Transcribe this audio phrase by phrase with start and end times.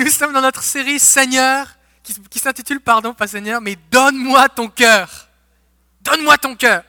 [0.00, 1.66] Nous sommes dans notre série Seigneur,
[2.02, 5.28] qui, s'intitule, pardon, pas Seigneur, mais Donne-moi ton cœur.
[6.00, 6.84] Donne-moi ton cœur.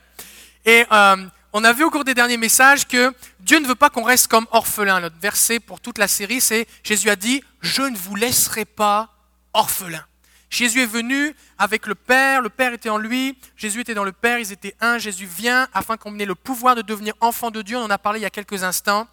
[0.63, 1.17] Et euh,
[1.51, 4.29] on a vu au cours des derniers messages que Dieu ne veut pas qu'on reste
[4.29, 5.01] comme orphelin.
[5.01, 9.09] Notre verset pour toute la série, c'est Jésus a dit, je ne vous laisserai pas
[9.51, 10.05] orphelin.
[10.49, 14.13] Jésus est venu avec le Père, le Père était en lui, Jésus était dans le
[14.13, 17.61] Père, ils étaient un, Jésus vient afin qu'on ait le pouvoir de devenir enfant de
[17.61, 19.05] Dieu, on en a parlé il y a quelques instants,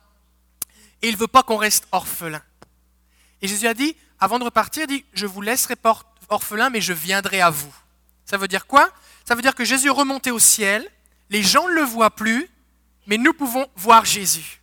[1.02, 2.42] et il ne veut pas qu'on reste orphelin.
[3.42, 5.74] Et Jésus a dit, avant de repartir, dit, je vous laisserai
[6.28, 7.74] orphelin, mais je viendrai à vous.
[8.24, 8.90] Ça veut dire quoi?
[9.24, 10.88] Ça veut dire que Jésus est remonté au ciel,
[11.30, 12.48] les gens ne le voient plus,
[13.06, 14.60] mais nous pouvons voir Jésus.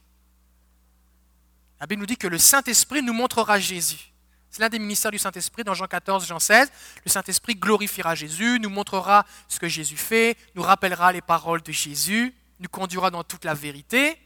[1.80, 4.12] La Bible nous dit que le Saint-Esprit nous montrera Jésus.
[4.50, 6.72] C'est l'un des ministères du Saint-Esprit dans Jean 14, Jean 16.
[7.04, 11.72] Le Saint-Esprit glorifiera Jésus, nous montrera ce que Jésus fait, nous rappellera les paroles de
[11.74, 14.18] Jésus, nous conduira dans toute la vérité.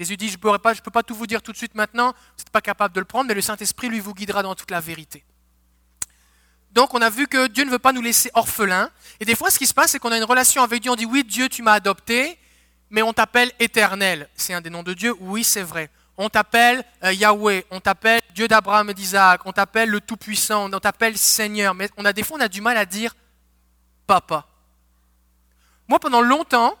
[0.00, 2.08] Jésus dit, je ne peux, pas, peux pas tout vous dire tout de suite maintenant,
[2.08, 4.70] vous n'êtes pas capable de le prendre, mais le Saint-Esprit, lui, vous guidera dans toute
[4.70, 5.22] la vérité.
[6.72, 8.90] Donc on a vu que Dieu ne veut pas nous laisser orphelins.
[9.20, 10.96] Et des fois, ce qui se passe, c'est qu'on a une relation avec Dieu, on
[10.96, 12.38] dit, oui, Dieu, tu m'as adopté,
[12.90, 14.28] mais on t'appelle éternel.
[14.34, 15.90] C'est un des noms de Dieu, oui, c'est vrai
[16.22, 20.78] on t'appelle euh, Yahweh, on t'appelle Dieu d'Abraham et d'Isaac, on t'appelle le Tout-Puissant, on
[20.78, 21.74] t'appelle Seigneur.
[21.74, 23.14] Mais on a des fois, on a du mal à dire
[24.06, 24.46] Papa.
[25.88, 26.76] Moi, pendant longtemps,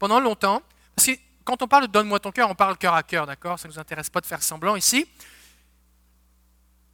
[0.00, 0.60] pendant longtemps,
[0.96, 1.12] parce que
[1.44, 3.58] quand on parle de donne-moi ton cœur, on parle cœur à cœur, d'accord?
[3.58, 5.06] Ça ne nous intéresse pas de faire semblant ici.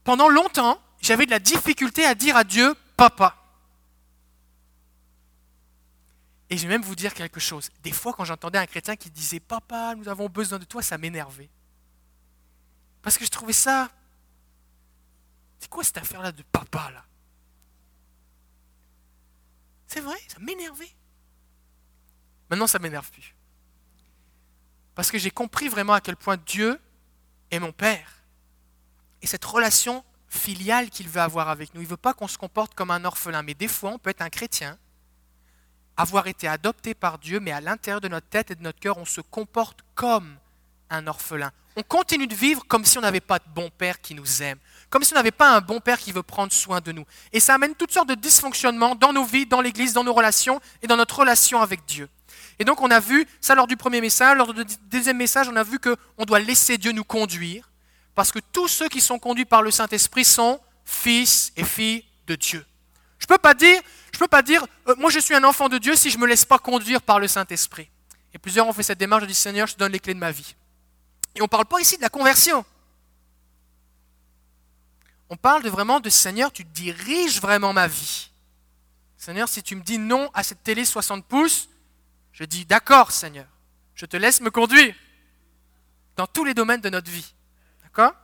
[0.02, 3.36] Pendant longtemps, j'avais de la difficulté à dire à Dieu Papa.
[6.48, 7.70] Et je vais même vous dire quelque chose.
[7.82, 10.98] Des fois, quand j'entendais un chrétien qui disait Papa, nous avons besoin de toi, ça
[10.98, 11.48] m'énervait.
[13.02, 13.88] Parce que je trouvais ça.
[15.60, 17.04] C'est quoi cette affaire-là de papa, là?
[19.86, 20.90] C'est vrai, ça m'énervait.
[22.48, 23.34] Maintenant, ça m'énerve plus.
[24.94, 26.78] Parce que j'ai compris vraiment à quel point Dieu
[27.50, 28.24] est mon Père.
[29.22, 31.80] Et cette relation filiale qu'il veut avoir avec nous.
[31.80, 33.42] Il ne veut pas qu'on se comporte comme un orphelin.
[33.42, 34.78] Mais des fois, on peut être un chrétien,
[35.96, 38.96] avoir été adopté par Dieu, mais à l'intérieur de notre tête et de notre cœur,
[38.96, 40.36] on se comporte comme
[40.88, 41.52] un orphelin.
[41.76, 44.58] On continue de vivre comme si on n'avait pas de bon père qui nous aime,
[44.88, 47.04] comme si on n'avait pas un bon père qui veut prendre soin de nous.
[47.32, 50.60] Et ça amène toutes sortes de dysfonctionnements dans nos vies, dans l'Église, dans nos relations
[50.82, 52.08] et dans notre relation avec Dieu.
[52.60, 55.56] Et donc on a vu, ça lors du premier message, lors du deuxième message, on
[55.56, 57.70] a vu qu'on doit laisser Dieu nous conduire,
[58.14, 62.34] parce que tous ceux qui sont conduits par le Saint-Esprit sont fils et filles de
[62.36, 62.64] Dieu.
[63.18, 63.80] Je ne peux pas dire,
[64.12, 66.22] je peux pas dire euh, moi je suis un enfant de Dieu si je ne
[66.22, 67.88] me laisse pas conduire par le Saint-Esprit.
[68.34, 70.18] Et plusieurs ont fait cette démarche, de dire Seigneur, je te donne les clés de
[70.18, 70.54] ma vie.
[71.34, 72.62] Et on ne parle pas ici de la conversion.
[75.30, 78.30] On parle de vraiment de Seigneur, tu diriges vraiment ma vie.
[79.16, 81.70] Seigneur, si tu me dis non à cette télé 60 pouces,
[82.40, 83.46] je dis d'accord, Seigneur.
[83.94, 84.94] Je te laisse me conduire
[86.16, 87.34] dans tous les domaines de notre vie.
[87.82, 88.14] D'accord?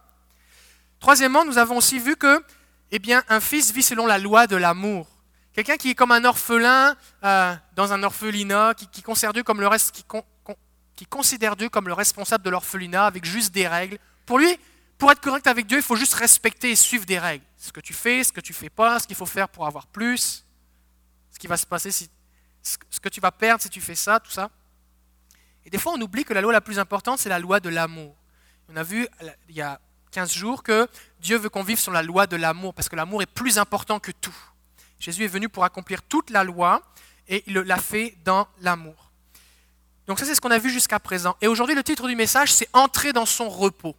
[0.99, 2.43] Troisièmement, nous avons aussi vu que,
[2.91, 5.07] eh bien, un fils vit selon la loi de l'amour.
[5.53, 9.69] Quelqu'un qui est comme un orphelin euh, dans un orphelinat, qui, considère Dieu comme le
[9.69, 10.05] reste, qui,
[10.97, 13.99] qui considère Dieu comme le responsable de l'orphelinat avec juste des règles.
[14.25, 14.59] Pour lui,
[14.97, 17.45] pour être correct avec Dieu, il faut juste respecter et suivre des règles.
[17.59, 19.87] Ce que tu fais, ce que tu fais pas, ce qu'il faut faire pour avoir
[19.87, 20.47] plus,
[21.31, 22.09] ce qui va se passer, si,
[22.91, 24.51] ce que tu vas perdre si tu fais ça, tout ça.
[25.65, 27.69] Et des fois, on oublie que la loi la plus importante, c'est la loi de
[27.69, 28.15] l'amour.
[28.69, 29.09] On a vu
[29.49, 29.81] il y a
[30.13, 30.89] 15 jours que
[31.21, 34.01] Dieu veut qu'on vive sur la loi de l'amour, parce que l'amour est plus important
[34.01, 34.37] que tout.
[34.99, 36.83] Jésus est venu pour accomplir toute la loi,
[37.29, 39.11] et il l'a fait dans l'amour.
[40.07, 41.37] Donc ça, c'est ce qu'on a vu jusqu'à présent.
[41.41, 43.97] Et aujourd'hui, le titre du message, c'est Entrer dans son repos.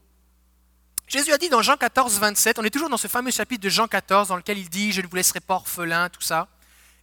[1.07, 3.69] Jésus a dit dans Jean 14, 27, on est toujours dans ce fameux chapitre de
[3.69, 6.47] Jean 14 dans lequel il dit, je ne vous laisserai pas orphelin, tout ça.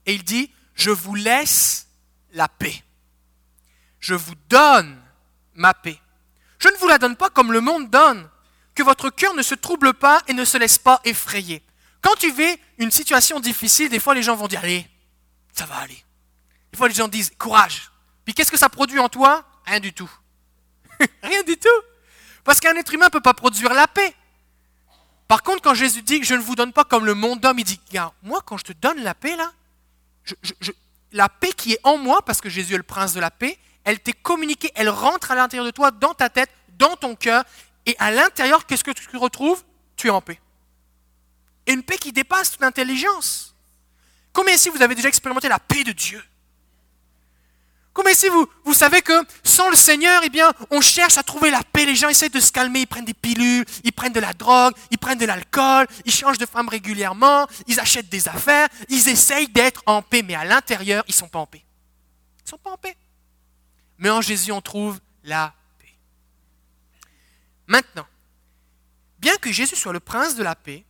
[0.07, 1.87] Et il dit, je vous laisse
[2.33, 2.83] la paix.
[4.01, 5.01] Je vous donne
[5.55, 5.99] ma paix.
[6.59, 8.29] Je ne vous la donne pas comme le monde donne.
[8.75, 11.63] Que votre cœur ne se trouble pas et ne se laisse pas effrayer.
[12.01, 14.87] Quand tu vis une situation difficile, des fois les gens vont dire, allez,
[15.53, 16.05] ça va aller.
[16.73, 17.91] Des fois les gens disent, courage,
[18.25, 19.45] puis qu'est-ce que ça produit en toi?
[19.65, 20.11] Rien du tout.
[21.23, 21.69] Rien du tout.
[22.43, 24.15] Parce qu'un être humain ne peut pas produire la paix.
[25.29, 27.65] Par contre, quand Jésus dit je ne vous donne pas comme le monde d'homme, il
[27.65, 27.81] dit,
[28.23, 29.53] moi quand je te donne la paix là,
[31.13, 33.59] la paix qui est en moi, parce que Jésus est le prince de la paix,
[33.85, 37.45] elle t'est communiquée, elle rentre à l'intérieur de toi, dans ta tête, dans ton cœur,
[37.87, 39.63] et à l'intérieur, qu'est-ce que tu retrouves?
[39.97, 40.41] Tu es en paix.
[41.67, 43.55] Et une paix qui dépasse toute intelligence.
[44.33, 46.23] Combien ici vous avez déjà expérimenté la paix de Dieu?
[47.95, 49.13] Comme si vous, vous savez que
[49.45, 51.87] sans le Seigneur, eh bien, on cherche à trouver la paix?
[51.87, 54.75] Les gens essaient de se calmer, ils prennent des pilules, ils prennent de la drogue,
[54.91, 59.47] ils prennent de l'alcool, ils changent de femme régulièrement, ils achètent des affaires, ils essayent
[59.47, 61.65] d'être en paix, mais à l'intérieur, ils ne sont pas en paix.
[62.41, 62.97] Ils ne sont pas en paix.
[63.99, 65.95] Mais en Jésus, on trouve la paix.
[67.69, 68.07] Maintenant,
[69.21, 70.85] bien que Jésus soit le prince de la paix,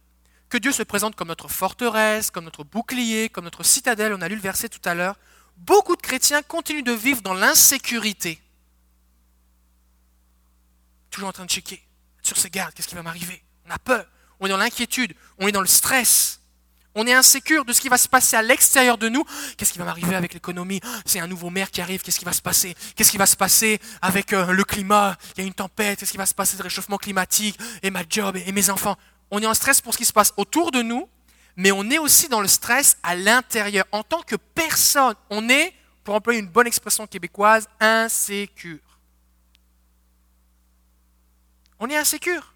[0.48, 4.28] que Dieu se présente comme notre forteresse, comme notre bouclier, comme notre citadelle, on a
[4.28, 5.16] lu le verset tout à l'heure,
[5.56, 8.40] beaucoup de chrétiens continuent de vivre dans l'insécurité.
[11.10, 11.82] Toujours en train de checker,
[12.22, 13.42] sur ses gardes, qu'est-ce qui va m'arriver?
[13.66, 14.06] On a peur,
[14.40, 16.40] on est dans l'inquiétude, on est dans le stress.
[16.96, 19.24] On est insécure de ce qui va se passer à l'extérieur de nous.
[19.56, 20.80] Qu'est-ce qui va m'arriver avec l'économie?
[21.04, 22.02] C'est un nouveau maire qui arrive.
[22.02, 22.76] Qu'est-ce qui va se passer?
[22.94, 25.16] Qu'est-ce qui va se passer avec euh, le climat?
[25.36, 25.98] Il y a une tempête.
[25.98, 27.58] Qu'est-ce qui va se passer de réchauffement climatique?
[27.82, 28.96] Et ma job et mes enfants?
[29.32, 31.08] On est en stress pour ce qui se passe autour de nous,
[31.56, 33.86] mais on est aussi dans le stress à l'intérieur.
[33.92, 38.80] En tant que personne, on est, pour employer une bonne expression québécoise, insécure.
[41.78, 42.54] On est insécure.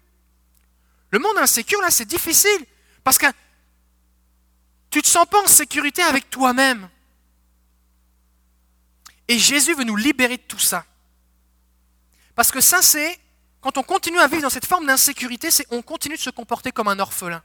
[1.11, 2.65] Le monde insécure, là, c'est difficile.
[3.03, 3.27] Parce que
[4.89, 6.89] tu ne te sens pas en sécurité avec toi-même.
[9.27, 10.85] Et Jésus veut nous libérer de tout ça.
[12.35, 13.19] Parce que ça, c'est,
[13.61, 16.71] quand on continue à vivre dans cette forme d'insécurité, c'est on continue de se comporter
[16.71, 17.43] comme un orphelin.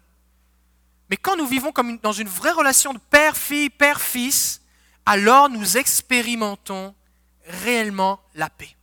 [1.10, 4.62] Mais quand nous vivons comme dans une vraie relation de père-fille, père-fils,
[5.06, 6.94] alors nous expérimentons
[7.46, 8.74] réellement la paix.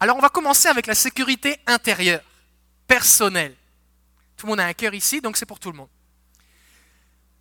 [0.00, 2.22] Alors on va commencer avec la sécurité intérieure,
[2.86, 3.54] personnelle.
[4.36, 5.90] Tout le monde a un cœur ici, donc c'est pour tout le monde.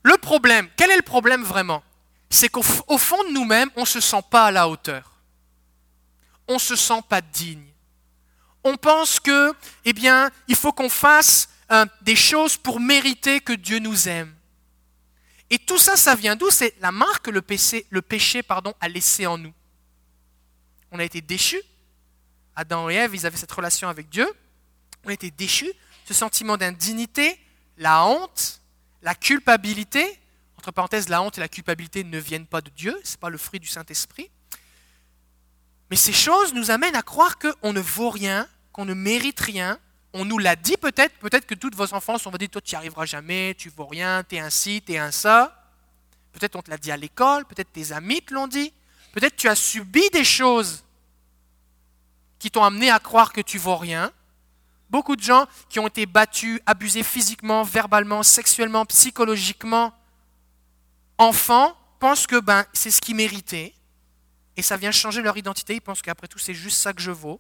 [0.04, 1.84] Le problème, quel est le problème vraiment?
[2.30, 5.12] C'est qu'au fond de nous-mêmes, on ne se sent pas à la hauteur.
[6.48, 7.66] On ne se sent pas digne.
[8.64, 9.54] On pense que,
[9.86, 11.50] eh bien, il faut qu'on fasse
[12.02, 14.34] des choses pour mériter que Dieu nous aime.
[15.50, 16.50] Et tout ça, ça vient d'où?
[16.50, 19.54] C'est la marque que le péché, le péché pardon, a laissé en nous.
[20.92, 21.62] On a été déchus.
[22.56, 24.28] Adam et Ève, ils avaient cette relation avec Dieu.
[25.06, 25.72] On a été déchus.
[26.06, 27.40] Ce sentiment d'indignité,
[27.78, 28.62] la honte,
[29.02, 30.20] la culpabilité,
[30.58, 33.30] entre parenthèses, la honte et la culpabilité ne viennent pas de Dieu, ce n'est pas
[33.30, 34.30] le fruit du Saint-Esprit.
[35.90, 39.80] Mais ces choses nous amènent à croire qu'on ne vaut rien, qu'on ne mérite rien.
[40.14, 42.78] On nous l'a dit peut-être, peut-être que toutes vos enfants sont dit, toi tu n'y
[42.78, 45.56] arriveras jamais, tu vaux rien, tu es un ci, tu es un ça.
[46.32, 48.74] Peut-être on te l'a dit à l'école, peut-être tes amis te l'ont dit.
[49.12, 50.84] Peut-être tu as subi des choses
[52.40, 54.12] qui t'ont amené à croire que tu vaux rien.
[54.90, 59.94] Beaucoup de gens qui ont été battus, abusés physiquement, verbalement, sexuellement, psychologiquement,
[61.18, 63.74] enfants, pensent que ben, c'est ce qu'ils méritaient.
[64.58, 65.76] Et ça vient changer leur identité.
[65.76, 67.40] Ils pensent qu'après tout, c'est juste ça que je vaux.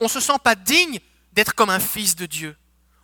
[0.00, 1.00] On ne se sent pas digne
[1.36, 2.56] d'être comme un fils de Dieu.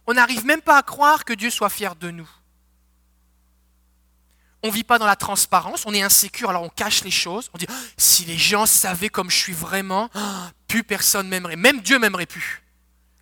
[0.06, 2.29] On n'arrive même pas à croire que Dieu soit fier de nous.
[4.64, 7.50] On ne vit pas dans la transparence, on est insécure, alors on cache les choses.
[7.52, 10.20] On dit, oh, si les gens savaient comme je suis vraiment, oh,
[10.67, 11.56] plus personne m'aimerait.
[11.56, 12.62] Même Dieu m'aimerait plus.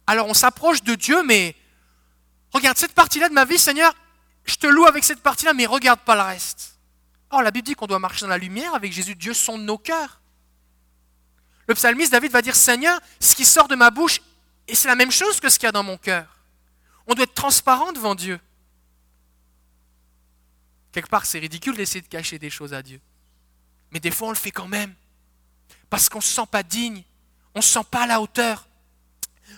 [0.06, 1.56] Alors on s'approche de Dieu, mais
[2.52, 3.92] regarde cette partie-là de ma vie, Seigneur,
[4.44, 6.78] je te loue avec cette partie-là, mais regarde pas le reste.
[7.30, 9.14] Or, la Bible dit qu'on doit marcher dans la lumière avec Jésus.
[9.14, 10.20] Dieu sonde nos cœurs.
[11.68, 14.20] Le psalmiste David va dire Seigneur, ce qui sort de ma bouche,
[14.70, 16.26] et c'est la même chose que ce qu'il y a dans mon cœur.
[17.08, 18.38] On doit être transparent devant Dieu.
[20.92, 23.00] Quelque part, c'est ridicule d'essayer de cacher des choses à Dieu.
[23.90, 24.94] Mais des fois, on le fait quand même.
[25.88, 27.02] Parce qu'on ne se sent pas digne.
[27.54, 28.68] On ne se sent pas à la hauteur.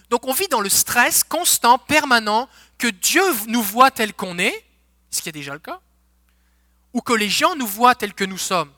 [0.08, 2.48] Donc on vit dans le stress constant, permanent,
[2.78, 4.64] que Dieu nous voit tel qu'on est,
[5.10, 5.80] ce qui est déjà le cas,
[6.94, 8.72] ou que les gens nous voient tel que nous sommes.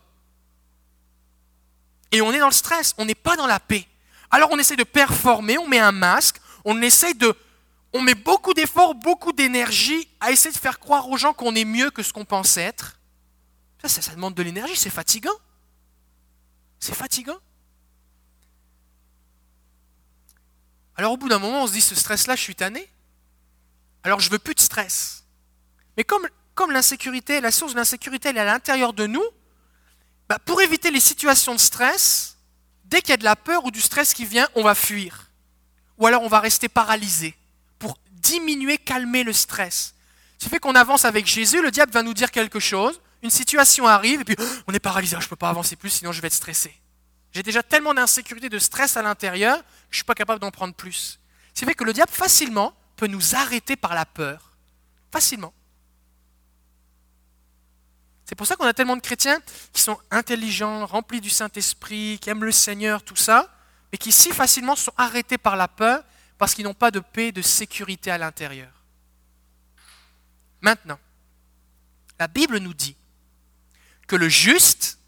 [2.11, 3.87] Et on est dans le stress, on n'est pas dans la paix.
[4.35, 7.37] Alors on essaie de performer, on met un masque, on essaie de...
[7.93, 11.65] On met beaucoup d'efforts, beaucoup d'énergie à essayer de faire croire aux gens qu'on est
[11.65, 12.99] mieux que ce qu'on pense être.
[13.81, 15.39] Ça, ça, demande de l'énergie, c'est fatigant.
[16.81, 17.39] C'est fatigant.
[20.97, 22.91] Alors au bout d'un moment, on se dit, ce stress-là, je suis tanné.
[24.03, 25.27] Alors je veux plus de stress.
[25.97, 29.25] Mais comme, comme l'insécurité, la source de l'insécurité, elle est à l'intérieur de nous,
[30.29, 32.34] bah, pour éviter les situations de stress,
[32.85, 35.31] dès qu'il y a de la peur ou du stress qui vient, on va fuir.
[35.99, 37.35] Ou alors on va rester paralysé
[37.79, 39.95] pour diminuer, calmer le stress.
[40.39, 43.31] Ce qui fait qu'on avance avec Jésus, le diable va nous dire quelque chose, une
[43.31, 44.37] situation arrive, et puis
[44.67, 46.75] on est paralysé, je ne peux pas avancer plus, sinon je vais être stressé.
[47.33, 49.57] J'ai déjà tellement d'insécurité, de stress à l'intérieur,
[49.91, 51.19] je ne suis pas capable d'en prendre plus.
[51.53, 54.57] C'est vrai que le diable facilement peut nous arrêter par la peur.
[55.11, 55.53] Facilement.
[58.25, 59.39] C'est pour ça qu'on a tellement de chrétiens
[59.73, 63.55] qui sont intelligents, remplis du Saint-Esprit, qui aiment le Seigneur, tout ça,
[63.93, 66.03] mais qui si facilement sont arrêtés par la peur
[66.39, 68.71] parce qu'ils n'ont pas de paix, de sécurité à l'intérieur.
[70.61, 70.99] Maintenant,
[72.19, 72.97] la Bible nous dit
[74.07, 74.99] que le juste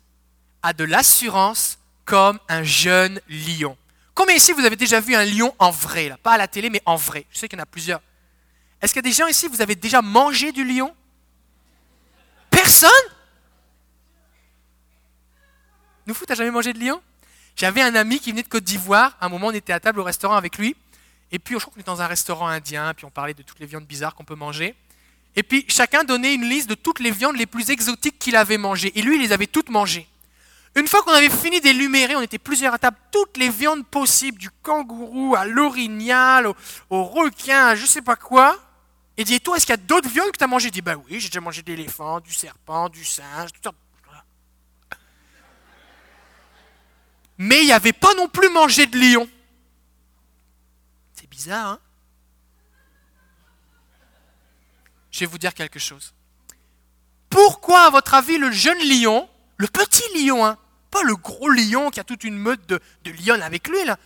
[0.63, 3.77] a de l'assurance comme un jeune lion.
[4.15, 6.83] Combien ici vous avez déjà vu un lion en vrai Pas à la télé, mais
[6.87, 7.27] en vrai.
[7.31, 8.01] Je sais qu'il y en a plusieurs.
[8.81, 10.95] Est-ce qu'il y a des gens ici, vous avez déjà mangé du lion?
[12.67, 12.91] Personne
[16.05, 17.01] Nous fous, t'as jamais mangé de lion
[17.55, 19.17] J'avais un ami qui venait de Côte d'Ivoire.
[19.21, 20.75] À un moment, on était à table au restaurant avec lui.
[21.31, 23.61] Et puis, je crois qu'on était dans un restaurant indien, puis on parlait de toutes
[23.61, 24.75] les viandes bizarres qu'on peut manger.
[25.37, 28.59] Et puis, chacun donnait une liste de toutes les viandes les plus exotiques qu'il avait
[28.59, 28.91] mangées.
[28.99, 30.09] Et lui, il les avait toutes mangées.
[30.75, 34.39] Une fois qu'on avait fini d'énumérer, on était plusieurs à table, toutes les viandes possibles,
[34.39, 36.49] du kangourou à l'orignal,
[36.91, 38.59] au, requin, à je sais pas quoi.
[39.17, 40.83] Et dit, toi, est-ce qu'il y a d'autres viandes que tu as mangées Il dit,
[40.83, 43.73] bah oui, j'ai déjà mangé de l'éléphant, du serpent, du singe, tout ça.
[47.39, 49.29] Mais il n'y avait pas non plus mangé de lion.
[51.13, 51.81] C'est bizarre, hein?
[55.11, 56.15] Je vais vous dire quelque chose.
[57.31, 60.59] Pourquoi, à votre avis, le jeune lion, le petit lion, hein,
[60.91, 63.99] pas le gros lion qui a toute une meute de, de avec lui, là,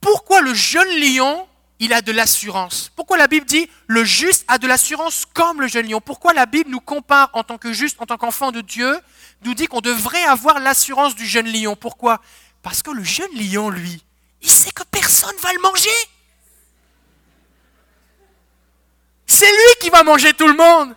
[0.00, 1.46] pourquoi le jeune lion,
[1.78, 5.68] il a de l'assurance Pourquoi la Bible dit le juste a de l'assurance comme le
[5.68, 6.00] jeune lion?
[6.00, 8.98] Pourquoi la Bible nous compare en tant que juste, en tant qu'enfant de Dieu,
[9.44, 11.76] nous dit qu'on devrait avoir l'assurance du jeune lion?
[11.76, 12.20] Pourquoi?
[12.62, 14.04] Parce que le jeune lion, lui,
[14.40, 15.90] il sait que personne va le manger.
[19.26, 20.94] C'est lui qui va manger tout le monde.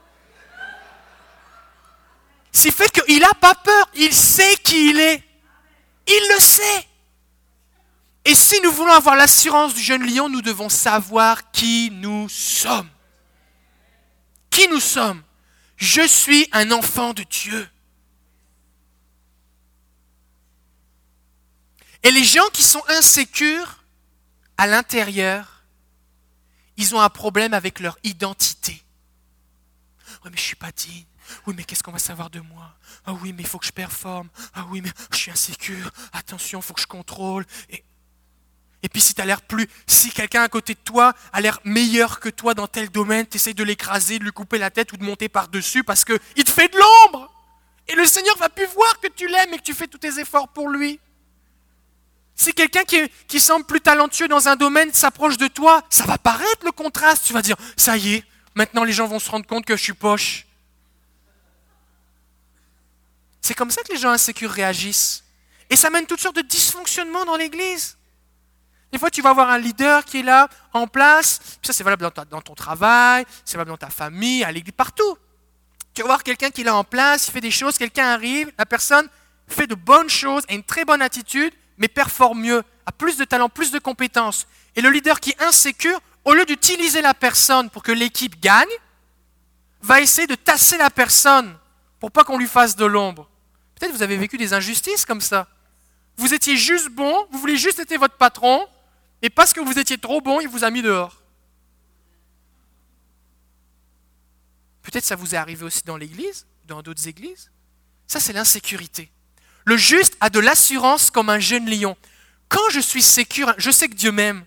[2.51, 5.24] C'est fait qu'il n'a pas peur, il sait qui il est.
[6.08, 6.88] Il le sait.
[8.25, 12.89] Et si nous voulons avoir l'assurance du jeune lion, nous devons savoir qui nous sommes.
[14.50, 15.22] Qui nous sommes?
[15.77, 17.70] Je suis un enfant de Dieu.
[22.01, 23.84] Et les gens qui sont insécures
[24.58, 25.63] à l'intérieur,
[26.77, 28.84] ils ont un problème avec leur identité.
[30.24, 31.05] Oui, mais je ne suis pas digne.
[31.46, 32.75] Oui, mais qu'est-ce qu'on va savoir de moi?
[33.05, 34.29] Ah oui, mais il faut que je performe.
[34.53, 35.91] Ah oui, mais je suis insécure.
[36.13, 37.46] Attention, il faut que je contrôle.
[37.70, 37.84] Et,
[38.86, 42.20] et puis si tu l'air plus, si quelqu'un à côté de toi a l'air meilleur
[42.20, 44.98] que toi dans tel domaine, tu essaies de l'écraser, de lui couper la tête ou
[44.98, 47.34] de monter par-dessus parce qu'il te fait de l'ombre.
[47.88, 50.20] Et le Seigneur va plus voir que tu l'aimes et que tu fais tous tes
[50.20, 51.00] efforts pour lui.
[52.36, 56.20] Si quelqu'un qui, qui semble plus talentueux dans un domaine s'approche de toi, ça va
[56.20, 57.25] paraître le contraste.
[57.25, 58.24] Tu vas dire, ça y est,
[58.54, 60.46] maintenant les gens vont se rendre compte que je suis poche.
[63.42, 65.24] C'est comme ça que les gens insécures réagissent.
[65.72, 67.98] Et ça mène toutes sortes de dysfonctionnements dans l'Église.
[68.92, 71.39] Des fois, tu vas avoir un leader qui est là, en place.
[71.62, 75.18] ça, c'est valable dans, ton travail, c'est valable dans ta famille, à l'église, partout.
[75.94, 78.51] Tu vas voir quelqu'un qui est là en place, il fait des choses, quelqu'un arrive,
[78.58, 79.08] la personne
[79.48, 83.25] fait de bonnes choses, a une très bonne attitude, mais performe mieux, a plus de
[83.25, 84.48] talent, plus de compétences.
[84.75, 88.68] Et le leader qui est insécure, au lieu d'utiliser la personne pour que l'équipe gagne,
[89.82, 91.56] va essayer de tasser la personne
[92.00, 93.30] pour pas qu'on lui fasse de l'ombre.
[93.75, 95.48] Peut-être vous avez vécu des injustices comme ça.
[96.18, 98.68] Vous étiez juste bon, vous voulez juste être votre patron,
[99.25, 101.20] et parce que vous étiez trop bon, il vous a mis dehors.
[104.84, 107.50] Peut-être ça vous est arrivé aussi dans l'église, dans d'autres églises.
[108.05, 109.12] Ça, c'est l'insécurité.
[109.65, 111.98] Le juste a de l'assurance comme un jeune lion.
[112.50, 114.46] Quand je suis sécure, je sais que Dieu m'aime.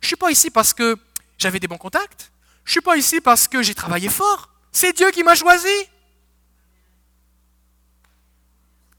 [0.00, 0.96] Je ne suis pas ici parce que
[1.36, 2.30] j'avais des bons contacts.
[2.62, 4.48] Je ne suis pas ici parce que j'ai travaillé fort.
[4.70, 5.66] C'est Dieu qui m'a choisi.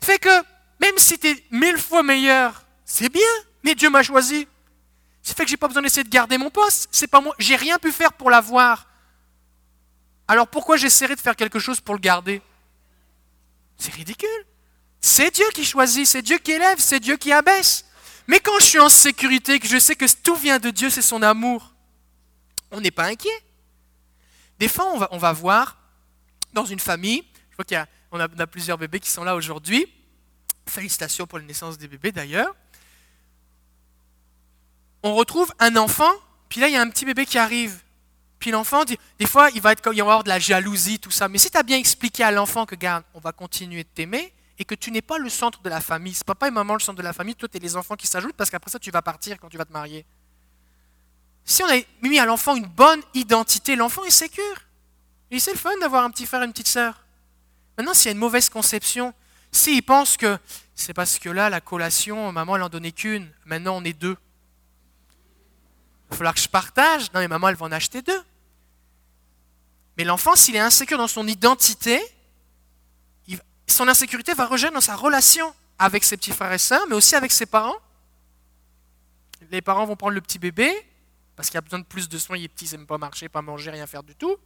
[0.01, 0.43] fait que
[0.81, 3.31] même si tu es mille fois meilleur, c'est bien,
[3.63, 4.45] mais Dieu m'a choisi.
[5.21, 6.89] C'est fait que j'ai pas besoin d'essayer de garder mon poste.
[6.91, 8.87] C'est pas moi, j'ai rien pu faire pour l'avoir.
[10.27, 12.41] Alors pourquoi j'essaierai de faire quelque chose pour le garder?
[13.77, 14.45] C'est ridicule.
[14.99, 17.85] C'est Dieu qui choisit, c'est Dieu qui élève, c'est Dieu qui abaisse.
[18.27, 21.01] Mais quand je suis en sécurité, que je sais que tout vient de Dieu, c'est
[21.01, 21.73] son amour,
[22.69, 23.43] on n'est pas inquiet.
[24.59, 25.77] Des fois, on va, voir
[26.53, 29.35] dans une famille, je vois qu'il y a on a, plusieurs bébés qui sont là
[29.35, 29.91] aujourd'hui.
[30.67, 32.53] Félicitations pour la naissance des bébés d'ailleurs.
[35.03, 36.11] On retrouve un enfant,
[36.49, 37.81] puis là il y a un petit bébé qui arrive.
[38.41, 41.29] Puis l'enfant, des fois, il va, être, il va avoir de la jalousie, tout ça.
[41.29, 44.33] Mais si tu as bien expliqué à l'enfant que, garde, on va continuer de t'aimer
[44.57, 46.79] et que tu n'es pas le centre de la famille, c'est papa et maman le
[46.79, 48.89] centre de la famille, toi, tu es les enfants qui s'ajoutent parce qu'après ça, tu
[48.89, 50.07] vas partir quand tu vas te marier.
[51.45, 54.61] Si on a mis à l'enfant une bonne identité, l'enfant est sécure.
[55.29, 57.05] Et c'est le fun d'avoir un petit frère et une petite sœur.
[57.77, 59.13] Maintenant, s'il y a une mauvaise conception,
[59.51, 60.39] s'il pense que
[60.73, 64.17] c'est parce que là, la collation, maman, elle en donnait qu'une, maintenant on est deux.
[66.11, 67.11] Va falloir que je partage.
[67.13, 68.21] Non, mais maman, elle va en acheter deux.
[69.97, 71.99] Mais l'enfant, s'il est insécure dans son identité,
[73.67, 77.15] son insécurité va rejoindre dans sa relation avec ses petits frères et sœurs, mais aussi
[77.15, 77.77] avec ses parents.
[79.49, 80.71] Les parents vont prendre le petit bébé,
[81.35, 83.41] parce qu'il a besoin de plus de soins, il est petit, il pas marcher, pas
[83.41, 84.37] manger, rien faire du tout.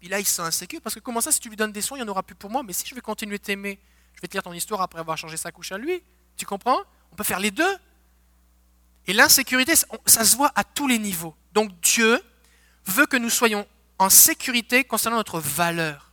[0.00, 1.82] Puis là, il se sent insécure parce que comment ça, si tu lui donnes des
[1.82, 2.62] soins, il n'y en aura plus pour moi?
[2.62, 3.78] Mais si je vais continuer de t'aimer,
[4.14, 6.02] je vais te lire ton histoire après avoir changé sa couche à lui.
[6.36, 6.80] Tu comprends?
[7.12, 7.76] On peut faire les deux.
[9.06, 9.74] Et l'insécurité,
[10.06, 11.34] ça se voit à tous les niveaux.
[11.52, 12.22] Donc Dieu
[12.86, 13.66] veut que nous soyons
[13.98, 16.12] en sécurité concernant notre valeur.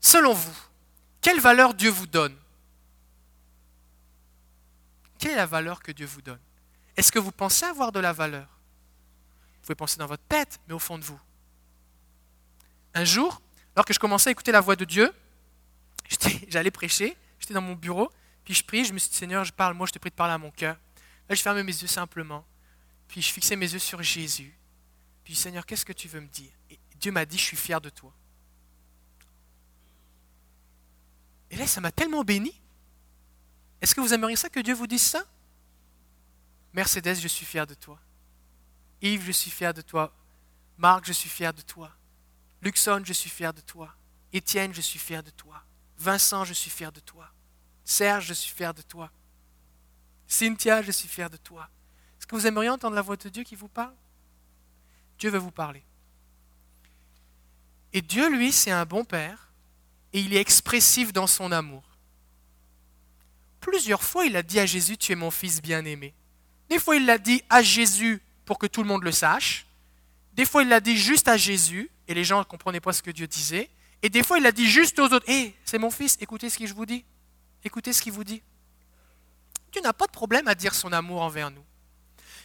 [0.00, 0.56] Selon vous,
[1.20, 2.36] quelle valeur Dieu vous donne?
[5.18, 6.40] Quelle est la valeur que Dieu vous donne?
[6.96, 8.46] Est-ce que vous pensez avoir de la valeur?
[9.54, 11.18] Vous pouvez penser dans votre tête, mais au fond de vous.
[12.92, 13.40] Un jour,
[13.74, 15.10] alors que je commençais à écouter la voix de Dieu,
[16.48, 18.10] j'allais prêcher, j'étais dans mon bureau,
[18.44, 20.14] puis je prie, je me suis dit, Seigneur, je parle, moi je te prie de
[20.14, 20.76] parler à mon cœur.
[21.28, 22.44] Là, je fermais mes yeux simplement,
[23.08, 24.54] puis je fixais mes yeux sur Jésus.
[25.24, 26.52] Puis, Seigneur, qu'est-ce que tu veux me dire?
[26.70, 28.12] Et Dieu m'a dit, je suis fier de toi.
[31.50, 32.60] Et là, ça m'a tellement béni.
[33.80, 35.24] Est-ce que vous aimeriez ça que Dieu vous dise ça?
[36.74, 37.98] Mercedes, je suis fier de toi.
[39.00, 40.12] Yves, je suis fier de toi.
[40.76, 41.90] Marc, je suis fier de toi.
[42.60, 43.94] Luxon, je suis fier de toi.
[44.32, 45.62] Étienne, je suis fier de toi.
[45.98, 47.32] Vincent, je suis fier de toi.
[47.84, 49.10] Serge, je suis fier de toi.
[50.26, 51.68] Cynthia, je suis fier de toi.
[52.18, 53.94] Est-ce que vous aimeriez entendre la voix de Dieu qui vous parle?
[55.18, 55.82] Dieu veut vous parler.
[57.92, 59.52] Et Dieu, lui, c'est un bon Père
[60.12, 61.82] et il est expressif dans son amour.
[63.60, 66.14] Plusieurs fois, il a dit à Jésus, tu es mon fils bien-aimé.
[66.68, 69.66] Des fois, il l'a dit à Jésus pour que tout le monde le sache.
[70.34, 73.02] Des fois, il l'a dit juste à Jésus et les gens ne comprenaient pas ce
[73.02, 73.70] que Dieu disait.
[74.02, 75.28] Et des fois, il l'a dit juste aux autres.
[75.28, 77.04] Hé, c'est mon fils, écoutez ce que je vous dis.
[77.64, 78.42] Écoutez ce qu'il vous dit.
[79.72, 81.64] Dieu n'a pas de problème à dire son amour envers nous.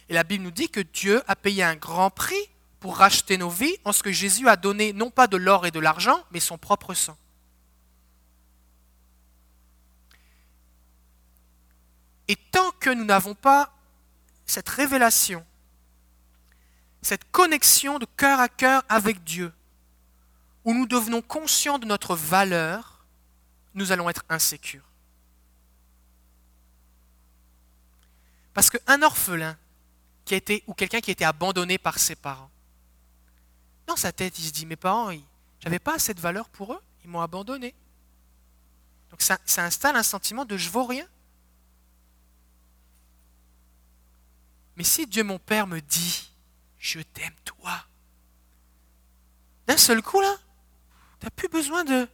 [0.08, 2.50] Et la Bible nous dit que Dieu a payé un grand prix
[2.80, 5.70] pour racheter nos vies en ce que Jésus a donné non pas de l'or et
[5.70, 7.16] de l'argent, mais son propre sang.
[12.26, 13.72] Et tant que nous n'avons pas
[14.46, 15.44] cette révélation,
[17.02, 19.52] cette connexion de cœur à cœur avec Dieu,
[20.64, 23.04] où nous devenons conscients de notre valeur,
[23.74, 24.89] nous allons être insécures.
[28.54, 29.56] Parce qu'un orphelin
[30.24, 32.50] qui ou quelqu'un qui a été abandonné par ses parents,
[33.86, 35.10] dans sa tête, il se dit, mes parents,
[35.58, 37.74] j'avais pas assez de valeur pour eux, ils m'ont abandonné.
[39.10, 41.06] Donc ça, installe un sentiment de je vaux rien.
[44.76, 46.30] Mais si Dieu mon Père me dit,
[46.78, 47.84] je t'aime toi,
[49.66, 50.36] d'un seul coup là,
[51.18, 52.08] tu n'as plus besoin de,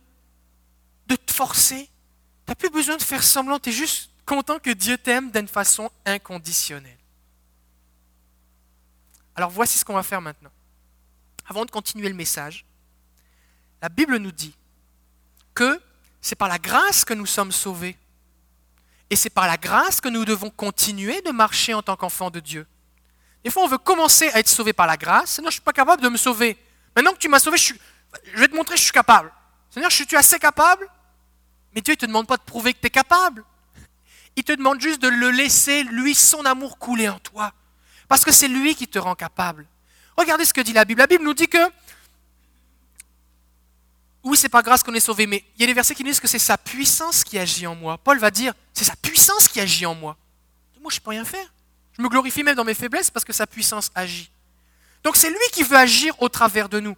[1.07, 4.71] de te forcer, tu n'as plus besoin de faire semblant, tu es juste content que
[4.71, 6.99] Dieu t'aime d'une façon inconditionnelle.
[9.35, 10.51] Alors voici ce qu'on va faire maintenant.
[11.47, 12.67] Avant de continuer le message,
[13.81, 14.55] la Bible nous dit
[15.55, 15.81] que
[16.21, 17.97] c'est par la grâce que nous sommes sauvés.
[19.09, 22.41] Et c'est par la grâce que nous devons continuer de marcher en tant qu'enfants de
[22.41, 22.67] Dieu.
[23.45, 25.33] Des fois, on veut commencer à être sauvé par la grâce.
[25.33, 26.59] Seigneur, je ne suis pas capable de me sauver.
[26.97, 27.75] Maintenant que tu m'as sauvé, je,
[28.35, 29.33] vais te montrer que je suis capable.
[29.71, 30.89] Seigneur, je suis assez capable?
[31.73, 33.45] Mais Dieu ne te demande pas de prouver que tu es capable.
[34.37, 37.53] Il te demande juste de le laisser, lui, son amour couler en toi.
[38.09, 39.67] Parce que c'est lui qui te rend capable.
[40.17, 41.01] Regardez ce que dit la Bible.
[41.01, 41.59] La Bible nous dit que
[44.23, 46.11] oui, c'est par grâce qu'on est sauvé, mais il y a des versets qui nous
[46.11, 47.97] disent que c'est sa puissance qui agit en moi.
[47.97, 50.17] Paul va dire, c'est sa puissance qui agit en moi.
[50.81, 51.53] Moi, je ne peux rien faire.
[51.97, 54.31] Je me glorifie même dans mes faiblesses parce que sa puissance agit.
[55.03, 56.97] Donc c'est lui qui veut agir au travers de nous.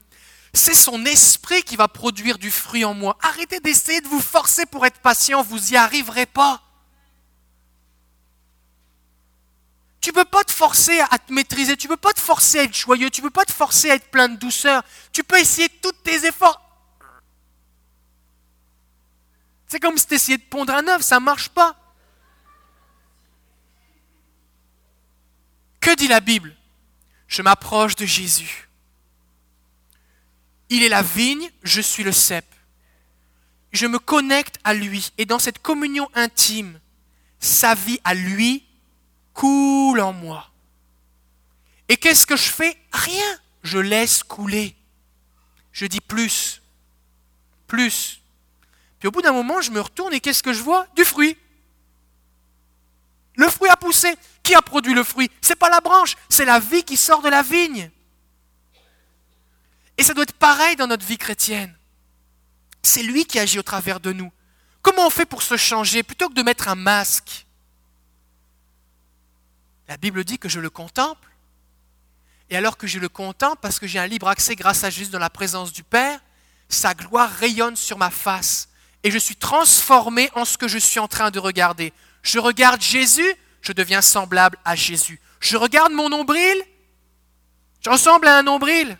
[0.54, 3.16] C'est son esprit qui va produire du fruit en moi.
[3.22, 6.62] Arrêtez d'essayer de vous forcer pour être patient, vous n'y arriverez pas.
[10.08, 12.60] Tu ne peux pas te forcer à te maîtriser, tu ne peux pas te forcer
[12.60, 14.82] à être joyeux, tu ne peux pas te forcer à être plein de douceur.
[15.12, 16.62] Tu peux essayer tous tes efforts.
[19.66, 21.76] C'est comme si tu essayais de pondre un œuf, ça ne marche pas.
[25.78, 26.56] Que dit la Bible?
[27.26, 28.70] Je m'approche de Jésus.
[30.70, 32.46] Il est la vigne, je suis le cep.
[33.72, 36.80] Je me connecte à lui et dans cette communion intime,
[37.40, 38.67] sa vie à lui
[39.38, 40.50] coule en moi.
[41.88, 42.76] Et qu'est-ce que je fais?
[42.92, 43.38] Rien.
[43.62, 44.74] Je laisse couler.
[45.70, 46.60] Je dis plus.
[47.68, 48.20] Plus.
[48.98, 50.88] Puis au bout d'un moment, je me retourne et qu'est-ce que je vois?
[50.96, 51.36] Du fruit.
[53.36, 54.12] Le fruit a poussé.
[54.42, 55.30] Qui a produit le fruit?
[55.40, 57.90] C'est pas la branche, c'est la vie qui sort de la vigne.
[59.98, 61.76] Et ça doit être pareil dans notre vie chrétienne.
[62.82, 64.32] C'est lui qui agit au travers de nous.
[64.82, 66.02] Comment on fait pour se changer?
[66.02, 67.46] Plutôt que de mettre un masque
[69.88, 71.28] La Bible dit que je le contemple.
[72.50, 75.10] Et alors que je le contemple, parce que j'ai un libre accès grâce à Jésus
[75.10, 76.20] dans la présence du Père,
[76.68, 78.68] sa gloire rayonne sur ma face.
[79.02, 81.92] Et je suis transformé en ce que je suis en train de regarder.
[82.22, 85.20] Je regarde Jésus, je deviens semblable à Jésus.
[85.40, 86.56] Je regarde mon nombril,
[87.80, 88.98] je ressemble à un nombril.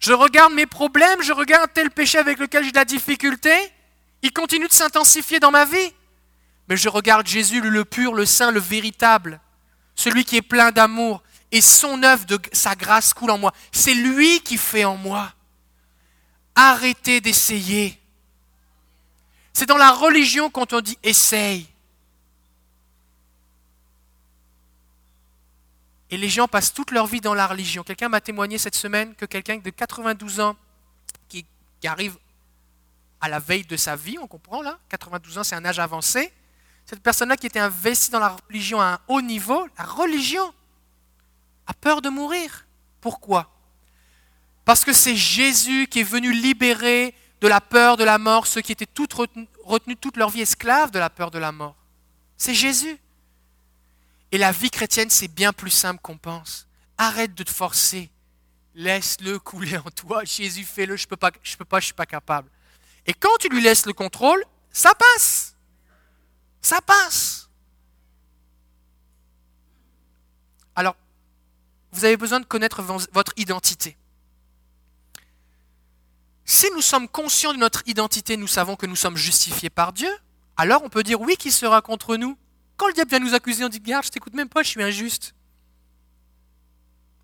[0.00, 3.54] Je regarde mes problèmes, je regarde tel péché avec lequel j'ai de la difficulté,
[4.22, 5.92] il continue de s'intensifier dans ma vie.
[6.68, 9.40] Mais je regarde Jésus, le pur, le saint, le véritable,
[9.94, 11.22] celui qui est plein d'amour,
[11.52, 13.52] et son œuvre de sa grâce coule en moi.
[13.70, 15.32] C'est lui qui fait en moi.
[16.54, 17.98] Arrêtez d'essayer
[19.52, 21.68] C'est dans la religion quand on dit essaye.
[26.10, 27.82] Et les gens passent toute leur vie dans la religion.
[27.82, 30.56] Quelqu'un m'a témoigné cette semaine que quelqu'un de 92 ans
[31.28, 31.46] qui,
[31.84, 32.16] arrive
[33.20, 36.30] à la veille de sa vie, on comprend là, 92 ans c'est un âge avancé,
[36.86, 40.52] cette personne-là qui était investie dans la religion à un haut niveau, la religion,
[41.66, 42.66] a peur de mourir.
[43.00, 43.50] Pourquoi?
[44.64, 48.60] Parce que c'est Jésus qui est venu libérer de la peur de la mort ceux
[48.60, 48.88] qui étaient
[49.64, 51.74] retenus, toute leur vie esclaves de la peur de la mort.
[52.36, 52.98] C'est Jésus.
[54.30, 56.66] Et la vie chrétienne, c'est bien plus simple qu'on pense.
[56.96, 58.10] Arrête de te forcer.
[58.74, 60.24] Laisse-le couler en toi.
[60.24, 60.96] Jésus, fais-le.
[60.96, 62.48] Je ne peux pas, je peux pas, je suis pas capable.
[63.06, 65.51] Et quand tu lui laisses le contrôle, ça passe.
[66.72, 67.50] Ça passe.
[70.74, 70.96] Alors,
[71.90, 73.94] vous avez besoin de connaître votre identité.
[76.46, 80.08] Si nous sommes conscients de notre identité, nous savons que nous sommes justifiés par Dieu,
[80.56, 82.38] alors on peut dire oui, qui sera contre nous
[82.78, 84.82] Quand le diable vient nous accuser, on dit Garde, je t'écoute même pas, je suis
[84.82, 85.34] injuste.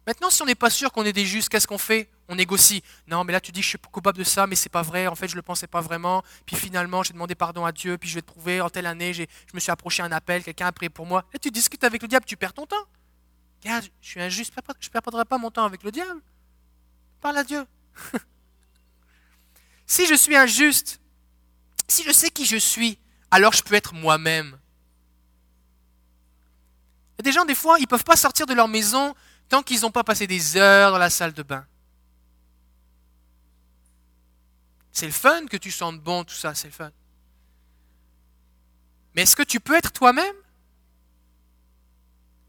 [0.08, 2.08] Maintenant, si on n'est pas sûr qu'on est des justes, qu'est-ce qu'on fait?
[2.28, 2.82] On négocie.
[3.08, 5.06] Non, mais là tu dis je suis coupable de ça, mais c'est pas vrai.
[5.06, 6.24] En fait, je le pensais pas vraiment.
[6.46, 7.98] Puis finalement, j'ai demandé pardon à Dieu.
[7.98, 8.62] Puis je vais te prouver.
[8.62, 11.26] En telle année, je me suis approché un appel, quelqu'un a prié pour moi.
[11.34, 12.86] Et tu discutes avec le diable, tu perds ton temps.
[13.62, 16.22] Regarde, je suis injuste, je ne perdrai pas mon temps avec le diable.
[17.20, 17.66] Parle à Dieu.
[19.86, 21.02] si je suis injuste,
[21.86, 22.98] si je sais qui je suis,
[23.30, 24.58] alors je peux être moi-même.
[27.22, 29.14] Des gens, des fois, ils ne peuvent pas sortir de leur maison
[29.48, 31.66] tant qu'ils n'ont pas passé des heures dans la salle de bain.
[34.92, 36.90] C'est le fun que tu sentes bon, tout ça, c'est le fun.
[39.14, 40.34] Mais est-ce que tu peux être toi-même?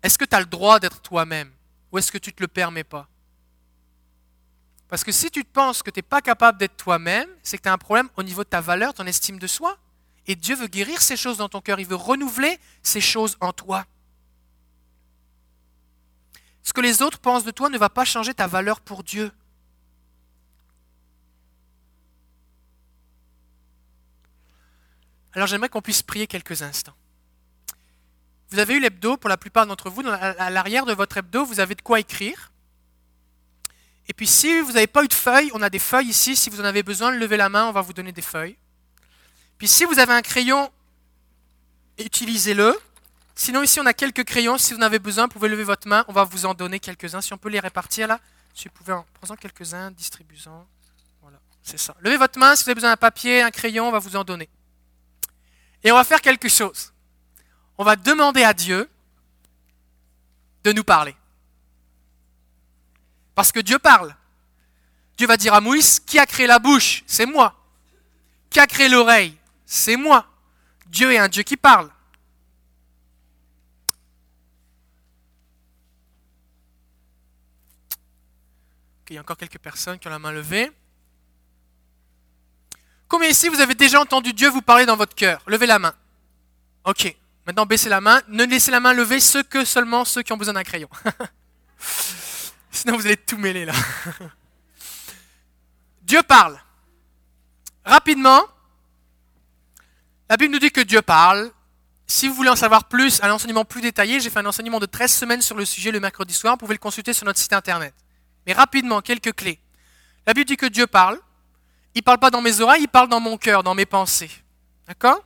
[0.01, 1.51] Est-ce que tu as le droit d'être toi-même?
[1.91, 3.07] Ou est-ce que tu ne te le permets pas?
[4.87, 7.63] Parce que si tu te penses que tu n'es pas capable d'être toi-même, c'est que
[7.63, 9.77] tu as un problème au niveau de ta valeur, ton estime de soi.
[10.25, 13.53] Et Dieu veut guérir ces choses dans ton cœur, il veut renouveler ces choses en
[13.53, 13.85] toi.
[16.63, 19.31] Ce que les autres pensent de toi ne va pas changer ta valeur pour Dieu.
[25.33, 26.95] Alors j'aimerais qu'on puisse prier quelques instants.
[28.51, 30.01] Vous avez eu l'hebdo pour la plupart d'entre vous.
[30.07, 32.51] À l'arrière de votre hebdo, vous avez de quoi écrire.
[34.07, 36.35] Et puis si vous n'avez pas eu de feuilles, on a des feuilles ici.
[36.35, 38.57] Si vous en avez besoin, levez la main, on va vous donner des feuilles.
[39.59, 40.71] Puis si vous avez un crayon,
[41.99, 42.75] utilisez-le.
[43.39, 44.57] Sinon, ici, on a quelques crayons.
[44.57, 46.03] Si vous en avez besoin, vous pouvez lever votre main.
[46.09, 47.21] On va vous en donner quelques-uns.
[47.21, 48.19] Si on peut les répartir là.
[48.53, 50.67] Si vous pouvez en prendre quelques-uns, distribuez-en.
[51.21, 51.95] Voilà, c'est ça.
[52.01, 52.57] Levez votre main.
[52.57, 54.49] Si vous avez besoin d'un papier, un crayon, on va vous en donner.
[55.85, 56.91] Et on va faire quelque chose.
[57.77, 58.89] On va demander à Dieu
[60.65, 61.15] de nous parler.
[63.35, 64.13] Parce que Dieu parle.
[65.17, 67.05] Dieu va dire à Moïse, qui a créé la bouche?
[67.07, 67.55] C'est moi.
[68.49, 69.37] Qui a créé l'oreille?
[69.65, 70.25] C'est moi.
[70.87, 71.89] Dieu est un Dieu qui parle.
[79.09, 80.71] Il y a encore quelques personnes qui ont la main levée.
[83.07, 85.41] Combien ici vous avez déjà entendu Dieu vous parler dans votre cœur?
[85.47, 85.93] Levez la main.
[86.83, 87.15] Ok.
[87.47, 88.21] Maintenant, baissez la main.
[88.27, 90.89] Ne laissez la main levée ceux que seulement ceux qui ont besoin d'un crayon.
[92.71, 93.73] Sinon, vous allez tout mêler là.
[96.03, 96.59] Dieu parle.
[97.83, 98.43] Rapidement,
[100.29, 101.51] la Bible nous dit que Dieu parle.
[102.05, 104.85] Si vous voulez en savoir plus, un enseignement plus détaillé, j'ai fait un enseignement de
[104.85, 106.53] 13 semaines sur le sujet le mercredi soir.
[106.53, 107.93] Vous pouvez le consulter sur notre site internet.
[108.53, 109.59] Rapidement, quelques clés.
[110.25, 111.19] La Bible dit que Dieu parle.
[111.95, 114.31] Il ne parle pas dans mes oreilles, il parle dans mon cœur, dans mes pensées.
[114.87, 115.23] D'accord?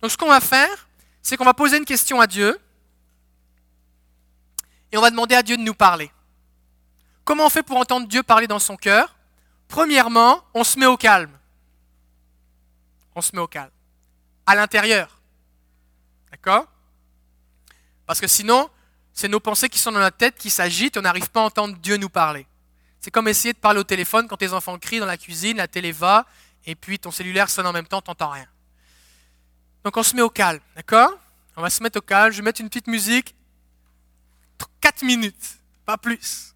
[0.00, 0.88] Donc ce qu'on va faire,
[1.22, 2.60] c'est qu'on va poser une question à Dieu
[4.92, 6.10] et on va demander à Dieu de nous parler.
[7.24, 9.16] Comment on fait pour entendre Dieu parler dans son cœur?
[9.66, 11.32] Premièrement, on se met au calme.
[13.14, 13.70] On se met au calme.
[14.46, 15.20] À l'intérieur.
[16.30, 16.66] D'accord?
[18.06, 18.68] Parce que sinon,
[19.14, 21.76] c'est nos pensées qui sont dans la tête qui s'agitent, on n'arrive pas à entendre
[21.78, 22.46] Dieu nous parler.
[23.00, 25.68] C'est comme essayer de parler au téléphone quand tes enfants crient dans la cuisine, la
[25.68, 26.26] télé va,
[26.66, 28.46] et puis ton cellulaire sonne en même temps, t'entends rien.
[29.84, 31.12] Donc on se met au calme, d'accord?
[31.56, 33.34] On va se mettre au calme, je vais mettre une petite musique,
[34.80, 36.54] 4 minutes, pas plus.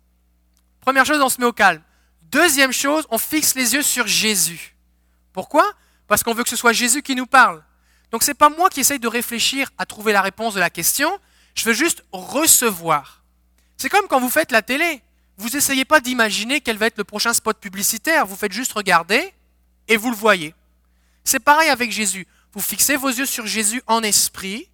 [0.81, 1.83] Première chose, on se met au calme.
[2.23, 4.77] Deuxième chose, on fixe les yeux sur Jésus.
[5.33, 5.71] Pourquoi?
[6.07, 7.63] Parce qu'on veut que ce soit Jésus qui nous parle.
[8.11, 11.19] Donc c'est pas moi qui essaye de réfléchir à trouver la réponse de la question,
[11.59, 13.25] je veux juste recevoir.
[13.77, 15.03] C'est comme quand vous faites la télé.
[15.39, 18.27] Vous n'essayez pas d'imaginer quel va être le prochain spot publicitaire.
[18.27, 19.35] Vous faites juste regarder
[19.89, 20.55] et vous le voyez.
[21.25, 22.29] C'est pareil avec Jésus.
[22.53, 24.69] Vous fixez vos yeux sur Jésus en esprit.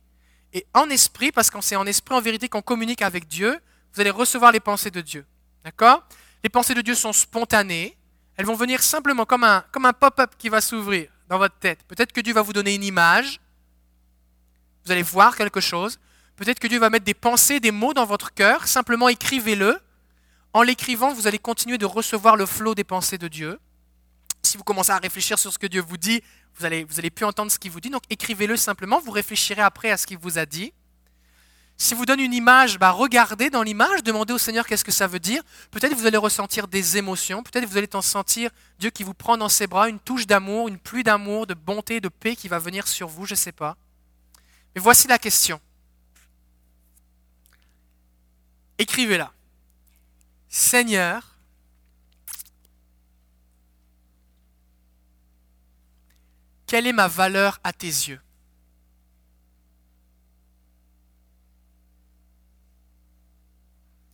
[0.52, 3.58] Et en esprit, parce que c'est en esprit, en vérité, qu'on communique avec Dieu,
[3.94, 5.24] vous allez recevoir les pensées de Dieu.
[5.64, 6.06] D'accord?
[6.42, 7.96] Les pensées de Dieu sont spontanées.
[8.36, 11.82] Elles vont venir simplement comme un, comme un pop-up qui va s'ouvrir dans votre tête.
[11.88, 13.40] Peut-être que Dieu va vous donner une image.
[14.84, 15.98] Vous allez voir quelque chose.
[16.36, 18.66] Peut-être que Dieu va mettre des pensées, des mots dans votre cœur.
[18.66, 19.78] Simplement écrivez-le.
[20.52, 23.58] En l'écrivant, vous allez continuer de recevoir le flot des pensées de Dieu.
[24.42, 26.22] Si vous commencez à réfléchir sur ce que Dieu vous dit,
[26.58, 27.90] vous allez, plus entendre ce qu'il vous dit.
[27.90, 29.00] Donc écrivez-le simplement.
[29.00, 30.72] Vous réfléchirez après à ce qu'il vous a dit.
[31.76, 35.08] Si vous donne une image, bah regardez dans l'image, demandez au Seigneur qu'est-ce que ça
[35.08, 35.42] veut dire.
[35.72, 39.36] Peut-être vous allez ressentir des émotions, peut-être vous allez en sentir Dieu qui vous prend
[39.36, 42.60] dans ses bras, une touche d'amour, une pluie d'amour, de bonté, de paix qui va
[42.60, 43.76] venir sur vous, je ne sais pas.
[44.76, 45.60] Mais voici la question.
[48.78, 49.32] Écrivez-la.
[50.48, 51.36] Seigneur,
[56.66, 58.20] quelle est ma valeur à tes yeux?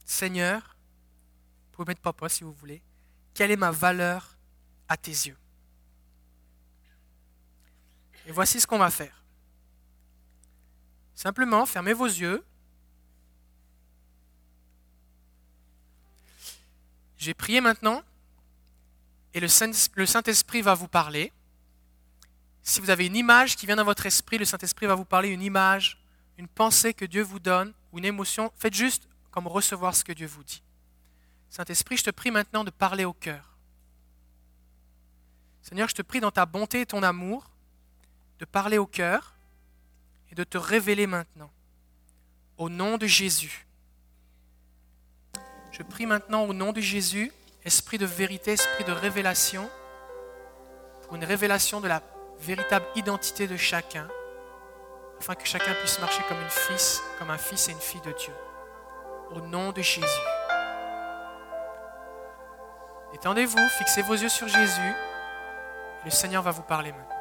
[0.04, 0.76] Seigneur,
[1.64, 2.82] vous pouvez mettre papa si vous voulez,
[3.32, 4.36] quelle est ma valeur
[4.88, 5.38] à tes yeux?
[8.26, 9.24] Et voici ce qu'on va faire.
[11.14, 12.44] Simplement, fermez vos yeux.
[17.20, 18.02] J'ai prié maintenant
[19.34, 21.32] et le Saint-Esprit va vous parler.
[22.62, 25.28] Si vous avez une image qui vient dans votre esprit, le Saint-Esprit va vous parler
[25.28, 26.02] une image,
[26.38, 28.50] une pensée que Dieu vous donne, ou une émotion.
[28.56, 30.62] Faites juste comme recevoir ce que Dieu vous dit.
[31.50, 33.58] Saint-Esprit, je te prie maintenant de parler au cœur.
[35.60, 37.50] Seigneur, je te prie dans ta bonté et ton amour
[38.38, 39.34] de parler au cœur
[40.30, 41.52] et de te révéler maintenant.
[42.56, 43.66] Au nom de Jésus.
[45.70, 47.32] Je prie maintenant au nom de Jésus,
[47.64, 49.68] esprit de vérité, esprit de révélation,
[51.02, 52.02] pour une révélation de la
[52.40, 54.08] véritable identité de chacun,
[55.18, 58.32] afin que chacun puisse marcher comme fils, comme un fils et une fille de Dieu
[59.32, 60.06] au nom de Jésus.
[63.14, 64.94] Étendez-vous, fixez vos yeux sur Jésus.
[66.04, 67.19] Le Seigneur va vous parler maintenant.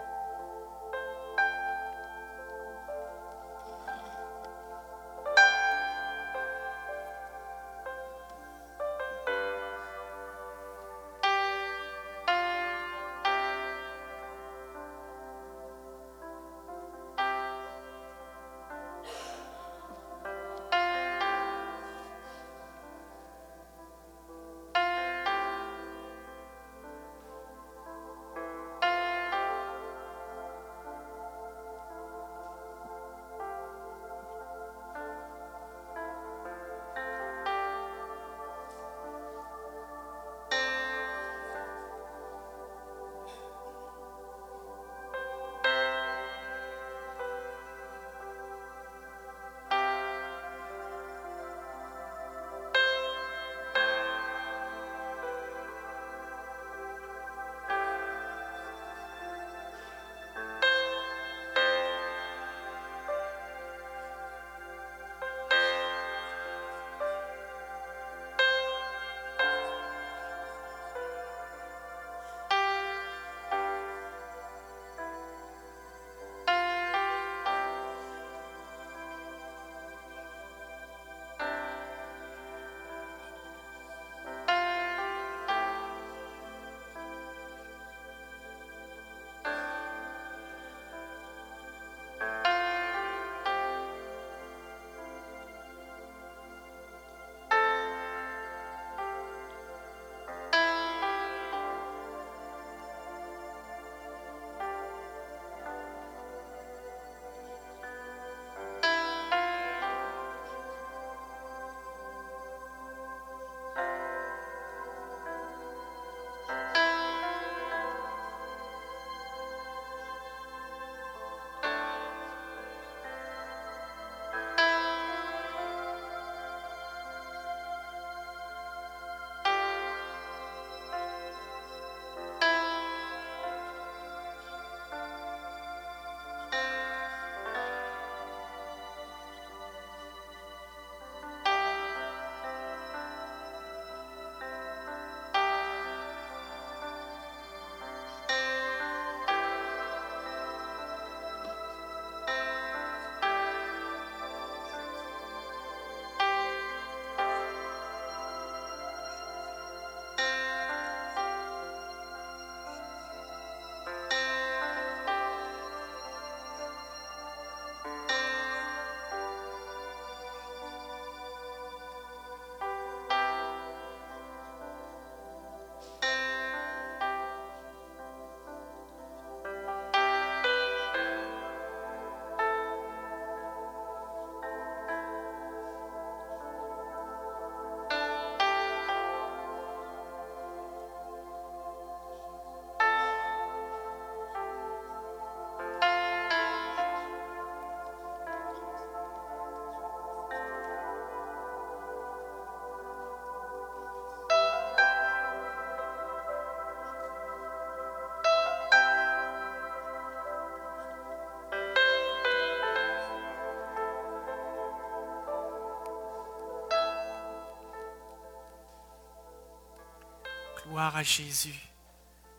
[220.82, 221.60] À Jésus.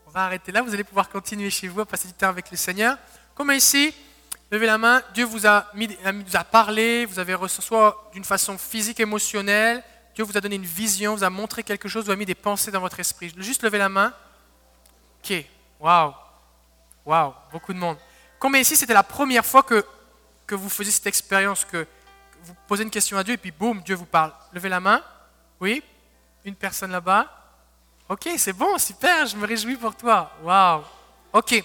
[0.07, 2.51] On va arrêter là, vous allez pouvoir continuer chez vous à passer du temps avec
[2.51, 2.97] le Seigneur.
[3.35, 3.95] Comme ici,
[4.51, 5.95] levez la main, Dieu vous a, mis,
[6.33, 10.65] a parlé, vous avez reçu soit d'une façon physique, émotionnelle, Dieu vous a donné une
[10.65, 13.31] vision, vous a montré quelque chose, vous a mis des pensées dans votre esprit.
[13.37, 14.15] Juste levez la main.
[15.23, 15.45] Ok,
[15.79, 16.15] waouh,
[17.05, 17.99] waouh, beaucoup de monde.
[18.39, 19.85] Combien ici, c'était la première fois que,
[20.47, 21.87] que vous faisiez cette expérience, que
[22.45, 24.33] vous posez une question à Dieu et puis boum, Dieu vous parle.
[24.55, 25.03] Levez la main.
[25.61, 25.83] Oui,
[26.47, 27.37] une personne là-bas.
[28.11, 30.33] Ok, c'est bon, super, je me réjouis pour toi.
[30.43, 30.83] Waouh.
[31.33, 31.63] Ok.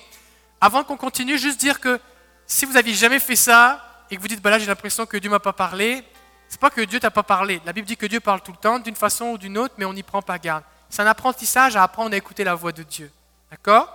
[0.62, 2.00] Avant qu'on continue, juste dire que
[2.46, 5.18] si vous n'aviez jamais fait ça et que vous dites, bah là j'ai l'impression que
[5.18, 6.04] Dieu m'a pas parlé,
[6.48, 7.64] c'est pas que Dieu t'a pas parlé.
[7.66, 9.86] La Bible dit que Dieu parle tout le temps, d'une façon ou d'une autre, mais
[9.86, 10.64] on n'y prend pas garde.
[10.88, 13.12] C'est un apprentissage à apprendre à écouter la voix de Dieu.
[13.50, 13.92] D'accord?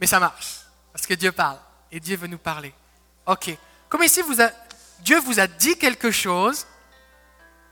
[0.00, 1.58] Mais ça marche, parce que Dieu parle
[1.92, 2.74] et Dieu veut nous parler.
[3.26, 3.56] Ok.
[3.88, 4.22] Comme ici,
[4.98, 6.66] Dieu vous a dit quelque chose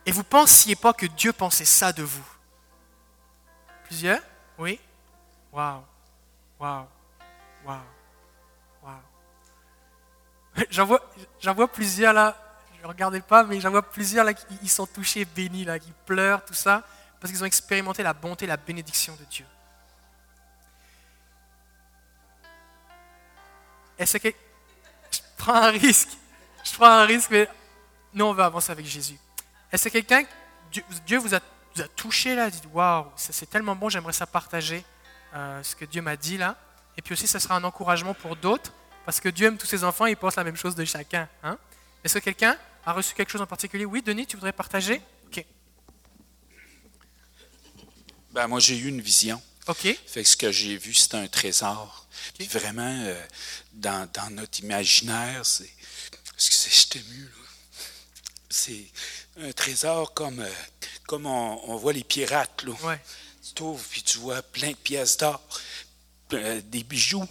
[0.07, 2.25] et vous pensiez pas que Dieu pensait ça de vous.
[3.89, 4.21] Plusieurs?
[4.59, 4.79] Oui
[5.53, 5.83] Waouh
[6.61, 6.87] Waouh
[7.65, 7.81] Waouh
[8.83, 9.01] Waouh
[10.71, 11.01] J'en vois,
[11.55, 12.37] vois plusieurs là,
[12.77, 15.93] je ne regardais pas, mais j'en vois plusieurs là qui sont touchés, bénis, là, qui
[16.07, 16.85] pleurent, tout ça,
[17.21, 19.47] parce qu'ils ont expérimenté la bonté, la bénédiction de Dieu.
[23.99, 24.29] Est-ce que.
[25.11, 26.11] Je prends un risque.
[26.65, 27.49] Je prends un risque, mais
[28.15, 29.19] nous, on va avancer avec Jésus.
[29.73, 30.25] Est-ce que quelqu'un,
[31.05, 31.41] Dieu, vous a
[31.79, 34.85] vous a touché là, dit waouh, c'est tellement bon, j'aimerais ça partager
[35.35, 36.57] euh, ce que Dieu m'a dit là.
[36.97, 38.73] Et puis aussi, ça sera un encouragement pour d'autres,
[39.05, 41.29] parce que Dieu aime tous ses enfants et il pense la même chose de chacun.
[41.43, 41.57] Hein.
[42.03, 43.85] Est-ce que quelqu'un a reçu quelque chose en particulier?
[43.85, 45.01] Oui, Denis, tu voudrais partager?
[45.27, 45.45] Ok.
[48.33, 49.41] Ben, moi, j'ai eu une vision.
[49.69, 49.83] OK.
[50.07, 52.07] Fait que ce que j'ai vu, c'est un trésor.
[52.51, 53.27] vraiment, euh,
[53.73, 55.71] dans, dans, notre imaginaire, c'est.
[56.35, 57.48] Excusez, je ému, là.
[58.51, 58.87] C'est
[59.41, 60.51] un trésor comme, euh,
[61.07, 62.63] comme on, voit les pirates.
[62.65, 62.73] Là.
[62.83, 63.01] Ouais.
[63.47, 65.41] Tu trouves, puis tu vois plein de pièces d'or,
[66.33, 67.29] euh, des bijoux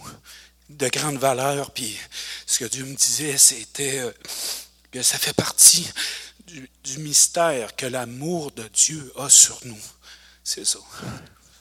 [0.68, 1.70] de grande valeur.
[1.72, 1.98] Puis
[2.46, 4.12] ce que Dieu me disait, c'était euh,
[4.92, 5.88] que ça fait partie
[6.46, 9.80] du, mystère que l'amour de Dieu a sur nous.
[10.42, 10.78] C'est ça.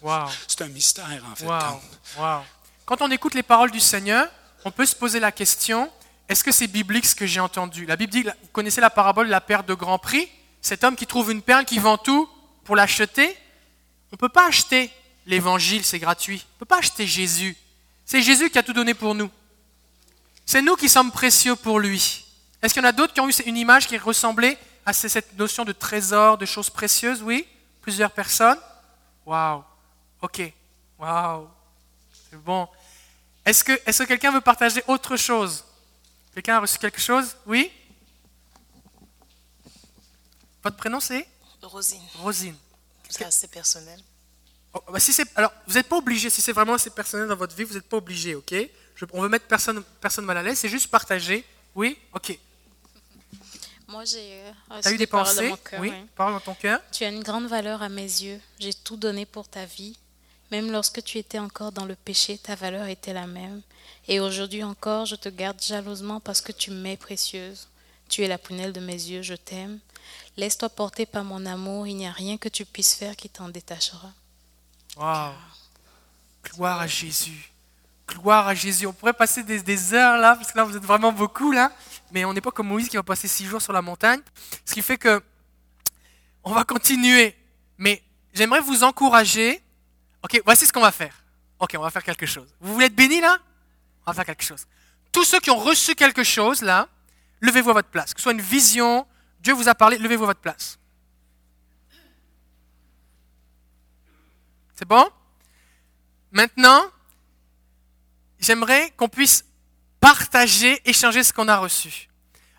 [0.02, 0.30] Wow.
[0.48, 1.46] C'est un mystère, en fait.
[1.46, 1.82] Wow.
[2.18, 2.42] Wow.
[2.86, 4.30] Quand on écoute les paroles du Seigneur,
[4.64, 5.92] on peut se poser la question
[6.30, 7.86] est-ce que c'est biblique ce que j'ai entendu?
[7.86, 10.28] La Bible dit, vous connaissez la parabole de la perte de grand prix?
[10.62, 12.30] Cet homme qui trouve une perle, qui vend tout
[12.66, 13.30] pour l'acheter?
[14.12, 14.92] On ne peut pas acheter
[15.26, 16.46] l'évangile, c'est gratuit.
[16.46, 17.56] On ne peut pas acheter Jésus.
[18.06, 19.30] C'est Jésus qui a tout donné pour nous.
[20.46, 22.26] C'est nous qui sommes précieux pour lui.
[22.62, 25.38] Est-ce qu'il y en a d'autres qui ont eu une image qui ressemblait à cette
[25.38, 27.22] notion de trésor, de choses précieuses?
[27.22, 27.46] Oui
[27.82, 28.60] Plusieurs personnes?
[29.26, 29.64] Waouh
[30.22, 30.42] Ok.
[31.00, 31.48] Waouh
[32.30, 32.68] C'est bon.
[33.46, 35.64] Est-ce que, que quelqu'un veut partager autre chose?
[36.38, 37.36] Quelqu'un a reçu quelque chose?
[37.48, 37.72] Oui?
[40.64, 41.28] Votre prénom c'est?
[41.64, 42.00] Rosine.
[42.20, 42.56] Rosine.
[43.10, 44.00] C'est assez personnel.
[44.72, 47.56] Oh, bah, si alors, vous n'êtes pas obligé, si c'est vraiment assez personnel dans votre
[47.56, 48.54] vie, vous n'êtes pas obligé, ok?
[49.14, 51.44] On veut mettre personne, personne mal à l'aise, c'est juste partager.
[51.74, 51.98] Oui?
[52.14, 52.38] Ok.
[53.88, 55.52] Moi, j'ai euh, eu des pensées?
[55.80, 56.80] Oui, parole dans ton cœur.
[56.92, 58.40] Tu as une grande valeur à mes yeux.
[58.60, 59.98] J'ai tout donné pour ta vie.
[60.52, 63.62] Même lorsque tu étais encore dans le péché, ta valeur était la même.
[64.08, 67.68] Et aujourd'hui encore, je te garde jalousement parce que tu m'es précieuse.
[68.10, 69.80] Tu es la prunelle de mes yeux, je t'aime.
[70.38, 73.50] Laisse-toi porter par mon amour, il n'y a rien que tu puisses faire qui t'en
[73.50, 74.12] détachera.
[74.96, 75.34] Wow.
[76.44, 77.52] Gloire à Jésus.
[78.08, 78.88] Gloire à Jésus.
[78.88, 81.72] On pourrait passer des, heures là, parce que là vous êtes vraiment beaucoup là,
[82.12, 84.22] mais on n'est pas comme Moïse qui va passer six jours sur la montagne.
[84.64, 85.22] Ce qui fait que
[86.44, 87.36] on va continuer.
[87.78, 88.02] Mais
[88.34, 89.62] j'aimerais vous encourager.
[90.24, 91.16] Ok, voici ce qu'on va faire.
[91.60, 92.48] Ok, on va faire quelque chose.
[92.60, 93.38] Vous voulez être béni là?
[94.06, 94.66] On va faire quelque chose.
[95.12, 96.88] Tous ceux qui ont reçu quelque chose, là,
[97.42, 98.14] levez-vous à votre place.
[98.14, 99.08] Que ce soit une vision,
[99.40, 100.78] Dieu vous a parlé, levez-vous à votre place.
[104.76, 105.10] C'est bon?
[106.32, 106.84] Maintenant,
[108.40, 109.44] j'aimerais qu'on puisse
[110.00, 112.10] partager, échanger ce qu'on a reçu.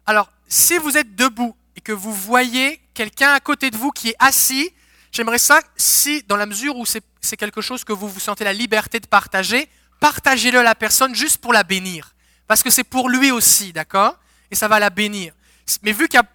[0.05, 4.09] Alors, si vous êtes debout et que vous voyez quelqu'un à côté de vous qui
[4.09, 4.75] est assis,
[5.13, 7.05] j'aimerais ça, si dans la mesure où c'est
[7.37, 9.69] quelque chose que vous vous sentez la liberté de partager,
[10.01, 12.15] partagez-le à la personne juste pour la bénir.
[12.47, 14.17] Parce que c'est pour lui aussi, d'accord?
[14.51, 15.35] Et ça va la bénir.
[15.83, 16.27] Mais vu qu'il y a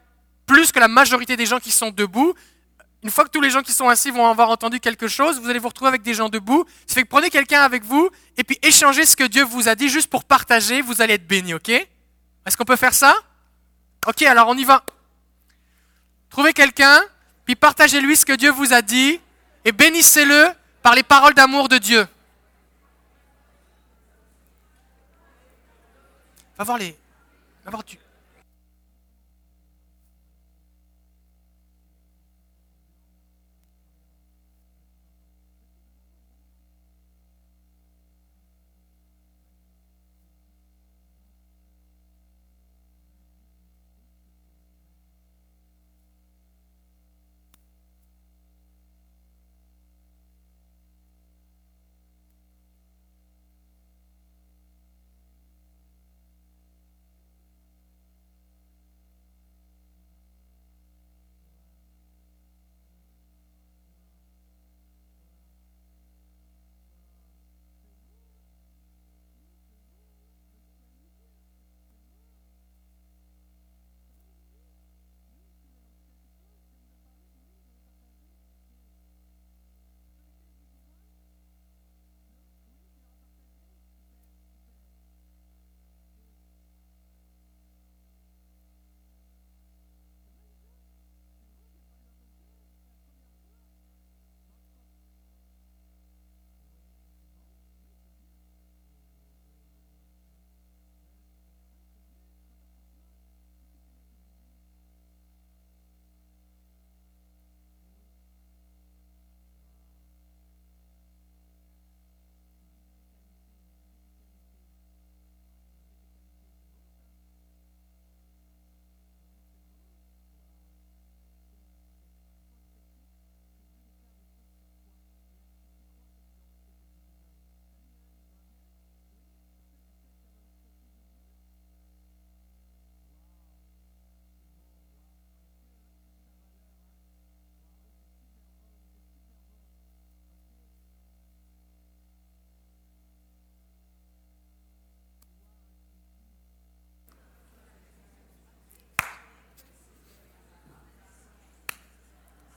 [0.45, 2.35] plus que la majorité des gens qui sont debout,
[3.03, 5.49] une fois que tous les gens qui sont assis vont avoir entendu quelque chose, vous
[5.49, 6.65] allez vous retrouver avec des gens debout.
[6.87, 9.75] Ça fait que prenez quelqu'un avec vous et puis échangez ce que Dieu vous a
[9.75, 11.69] dit juste pour partager, vous allez être béni, ok?
[11.69, 13.15] Est-ce qu'on peut faire ça?
[14.05, 14.83] Ok, alors on y va.
[16.29, 17.01] Trouvez quelqu'un,
[17.45, 19.19] puis partagez-lui ce que Dieu vous a dit
[19.65, 20.49] et bénissez-le
[20.83, 22.05] par les paroles d'amour de Dieu.
[26.57, 26.95] Va voir les.
[27.63, 27.97] Va voir tu.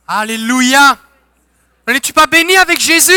[0.09, 0.99] Alléluia.
[1.89, 3.13] N'es-tu pas béni avec Jésus?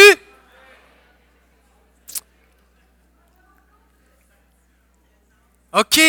[5.71, 5.99] Ok.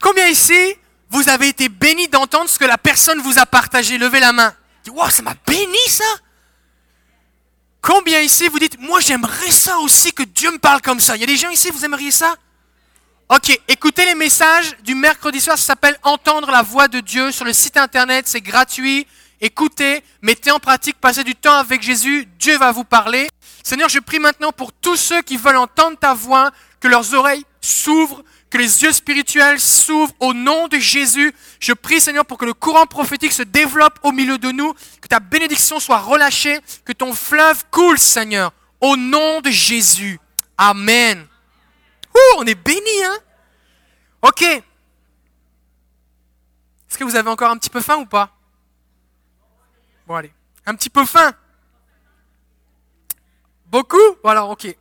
[0.00, 0.74] Combien ici,
[1.10, 3.98] vous avez été béni d'entendre ce que la personne vous a partagé?
[3.98, 4.54] Levez la main.
[4.88, 6.04] Wow, ça m'a béni ça
[7.80, 11.14] Combien ici vous dites, moi j'aimerais ça aussi que Dieu me parle comme ça?
[11.16, 12.36] Il y a des gens ici, vous aimeriez ça?
[13.30, 17.44] Ok, écoutez les messages du mercredi soir, ça s'appelle Entendre la voix de Dieu sur
[17.44, 19.06] le site internet, c'est gratuit.
[19.42, 23.28] Écoutez, mettez en pratique, passez du temps avec Jésus, Dieu va vous parler.
[23.62, 27.44] Seigneur, je prie maintenant pour tous ceux qui veulent entendre ta voix, que leurs oreilles
[27.60, 31.34] s'ouvrent, que les yeux spirituels s'ouvrent au nom de Jésus.
[31.60, 34.72] Je prie, Seigneur, pour que le courant prophétique se développe au milieu de nous,
[35.02, 40.18] que ta bénédiction soit relâchée, que ton fleuve coule, Seigneur, au nom de Jésus.
[40.56, 41.26] Amen.
[42.18, 43.18] Ouh, on est béni, hein
[44.22, 44.42] Ok.
[44.42, 44.64] Est-ce
[46.98, 48.34] que vous avez encore un petit peu faim ou pas?
[50.06, 50.32] Bon, allez.
[50.66, 51.32] Un petit peu faim
[53.66, 54.16] Beaucoup?
[54.22, 54.74] Voilà, ok.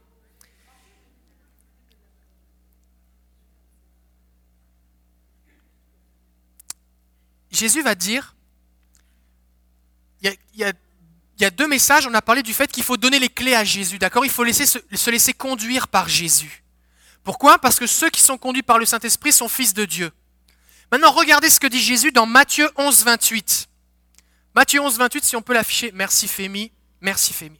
[7.51, 8.35] Jésus va dire,
[10.21, 10.63] il y,
[11.43, 13.99] a, deux messages, on a parlé du fait qu'il faut donner les clés à Jésus,
[13.99, 14.25] d'accord?
[14.25, 16.63] Il faut se laisser conduire par Jésus.
[17.27, 17.59] Pourquoi?
[17.59, 20.13] Parce que ceux qui sont conduits par le Saint-Esprit sont fils de Dieu.
[20.93, 23.67] Maintenant, regardez ce que dit Jésus dans Matthieu 11, 28.
[24.55, 25.91] Matthieu 11, 28, si on peut l'afficher.
[25.93, 26.71] Merci Fémi.
[27.01, 27.59] Merci Fémi.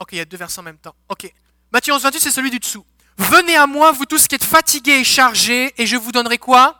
[0.00, 0.94] Ok, il y a deux versets en même temps.
[1.08, 1.32] Ok.
[1.72, 2.84] Matthieu 11, 28, c'est celui du dessous.
[3.16, 6.78] Venez à moi, vous tous qui êtes fatigués et chargés, et je vous donnerai quoi?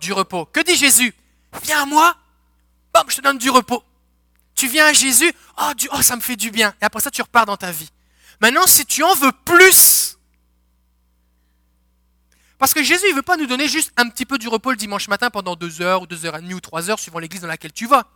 [0.00, 0.46] Du repos.
[0.46, 1.14] Que dit Jésus?
[1.62, 2.16] Viens à moi,
[3.06, 3.84] je te donne du repos.
[4.54, 5.30] Tu viens à Jésus,
[5.60, 6.74] oh, oh, ça me fait du bien.
[6.80, 7.90] Et après ça, tu repars dans ta vie.
[8.40, 10.18] Maintenant, si tu en veux plus,
[12.58, 14.70] parce que Jésus, il ne veut pas nous donner juste un petit peu du repos
[14.70, 17.18] le dimanche matin pendant deux heures ou deux heures et demie ou trois heures, suivant
[17.18, 18.06] l'église dans laquelle tu vas.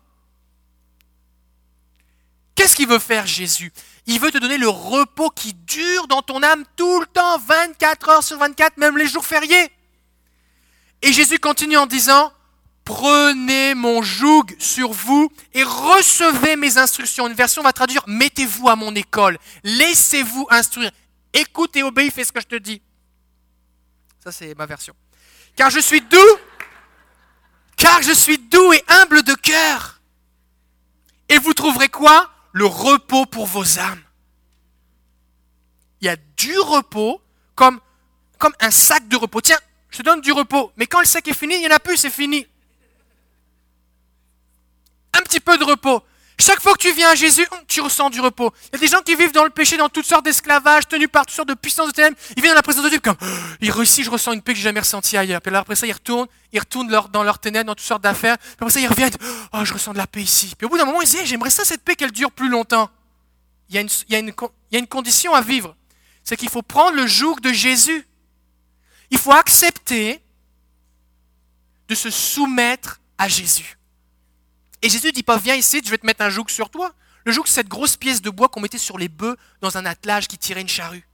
[2.54, 3.72] Qu'est-ce qu'il veut faire Jésus?
[4.06, 8.08] Il veut te donner le repos qui dure dans ton âme tout le temps, 24
[8.08, 9.70] heures sur 24, même les jours fériés.
[11.02, 12.32] Et Jésus continue en disant,
[12.90, 17.28] Prenez mon joug sur vous et recevez mes instructions.
[17.28, 20.90] Une version va traduire Mettez-vous à mon école, laissez-vous instruire.
[21.32, 22.82] Écoute et obéis, fais ce que je te dis.
[24.24, 24.92] Ça, c'est ma version.
[25.54, 26.36] Car je suis doux,
[27.76, 30.00] car je suis doux et humble de cœur.
[31.28, 32.28] Et vous trouverez quoi?
[32.50, 34.02] Le repos pour vos âmes.
[36.00, 37.22] Il y a du repos
[37.54, 37.78] comme,
[38.36, 39.42] comme un sac de repos.
[39.42, 39.60] Tiens,
[39.90, 40.72] je te donne du repos.
[40.76, 42.48] Mais quand le sac est fini, il n'y en a plus, c'est fini
[45.18, 46.02] un petit peu de repos.
[46.40, 48.52] Chaque fois que tu viens à Jésus, hum, tu ressens du repos.
[48.68, 51.08] Il y a des gens qui vivent dans le péché, dans toutes sortes d'esclavages, tenus
[51.08, 52.16] par toutes sortes de puissances de ténèbres.
[52.34, 53.26] Ils viennent dans la présence de Dieu comme, oh,
[53.60, 55.42] ils réussissent, je ressens une paix que j'ai jamais ressentie ailleurs.
[55.42, 58.38] Puis après ça, ils retournent, ils retournent dans leurs ténèbres, dans toutes sortes d'affaires.
[58.38, 59.12] Puis après ça, ils reviennent,
[59.52, 60.54] oh, je ressens de la paix ici.
[60.56, 62.88] Puis au bout d'un moment, ils disent, j'aimerais ça, cette paix, qu'elle dure plus longtemps.
[63.68, 65.76] Il y a une, il y a une, il y a une condition à vivre.
[66.24, 68.06] C'est qu'il faut prendre le joug de Jésus.
[69.10, 70.22] Il faut accepter
[71.88, 73.76] de se soumettre à Jésus.
[74.82, 76.94] Et Jésus dit pas, viens ici, je vais te mettre un joug sur toi.
[77.24, 79.84] Le joug, c'est cette grosse pièce de bois qu'on mettait sur les bœufs dans un
[79.84, 81.06] attelage qui tirait une charrue.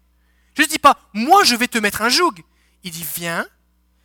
[0.57, 2.35] Jésus dis pas, moi je vais te mettre un joug.
[2.85, 3.47] Il dit, viens,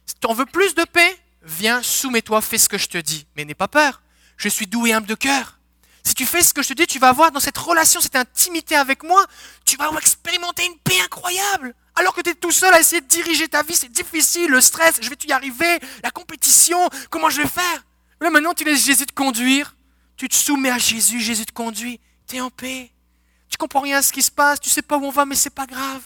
[0.05, 3.27] si tu en veux plus de paix, viens, soumets-toi, fais ce que je te dis.
[3.35, 4.01] Mais n'aie pas peur,
[4.37, 5.59] je suis doux et humble de cœur.
[6.03, 8.15] Si tu fais ce que je te dis, tu vas voir dans cette relation, cette
[8.15, 9.23] intimité avec moi,
[9.65, 11.75] tu vas expérimenter une paix incroyable.
[11.95, 14.61] Alors que tu es tout seul à essayer de diriger ta vie, c'est difficile, le
[14.61, 17.83] stress, je vais-tu y arriver, la compétition, comment je vais faire?
[18.21, 19.75] Maintenant, tu laisses Jésus te conduire.
[20.15, 21.99] Tu te soumets à Jésus, Jésus te conduit.
[22.27, 22.91] Tu es en paix.
[23.49, 25.35] Tu comprends rien à ce qui se passe, tu sais pas où on va, mais
[25.35, 26.01] c'est pas grave.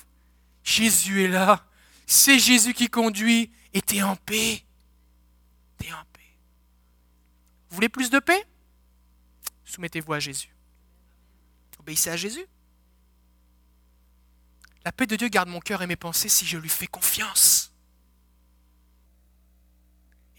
[0.63, 1.67] Jésus est là.
[2.07, 4.63] C'est Jésus qui conduit et tu es en paix.
[5.79, 6.37] Tu es en paix.
[7.69, 8.47] Vous voulez plus de paix?
[9.63, 10.49] Soumettez-vous à Jésus.
[11.79, 12.45] Obéissez à Jésus.
[14.83, 17.74] La paix de Dieu garde mon cœur et mes pensées si je lui fais confiance.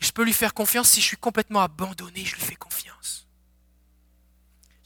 [0.01, 3.26] Je peux lui faire confiance si je suis complètement abandonné, je lui fais confiance.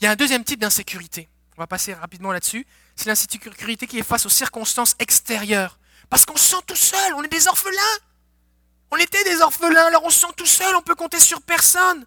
[0.00, 1.28] Il y a un deuxième type d'insécurité.
[1.56, 2.66] On va passer rapidement là-dessus.
[2.96, 5.78] C'est l'insécurité qui est face aux circonstances extérieures.
[6.08, 7.98] Parce qu'on se sent tout seul, on est des orphelins.
[8.90, 12.04] On était des orphelins, alors on se sent tout seul, on peut compter sur personne.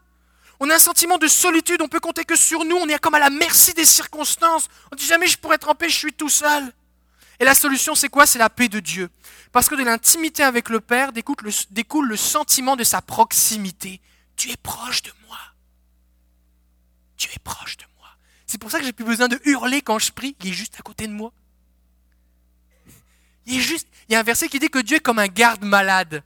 [0.60, 3.16] On a un sentiment de solitude, on peut compter que sur nous, on est comme
[3.16, 4.68] à la merci des circonstances.
[4.91, 6.74] On dit jamais je pourrais être en paix, je suis tout seul.
[7.39, 8.26] Et la solution, c'est quoi?
[8.26, 9.10] C'est la paix de Dieu.
[9.54, 14.01] Parce que de l'intimité avec le Père découle le, sentiment de sa proximité.
[14.36, 15.38] Tu es proche de moi.
[17.18, 18.08] Tu es proche de moi.
[18.47, 20.36] C'est pour ça que j'ai plus besoin de hurler quand je prie.
[20.41, 21.32] Il est juste à côté de moi.
[23.45, 23.88] Il est juste.
[24.10, 26.24] Il y a un verset qui dit que Dieu est comme un garde malade,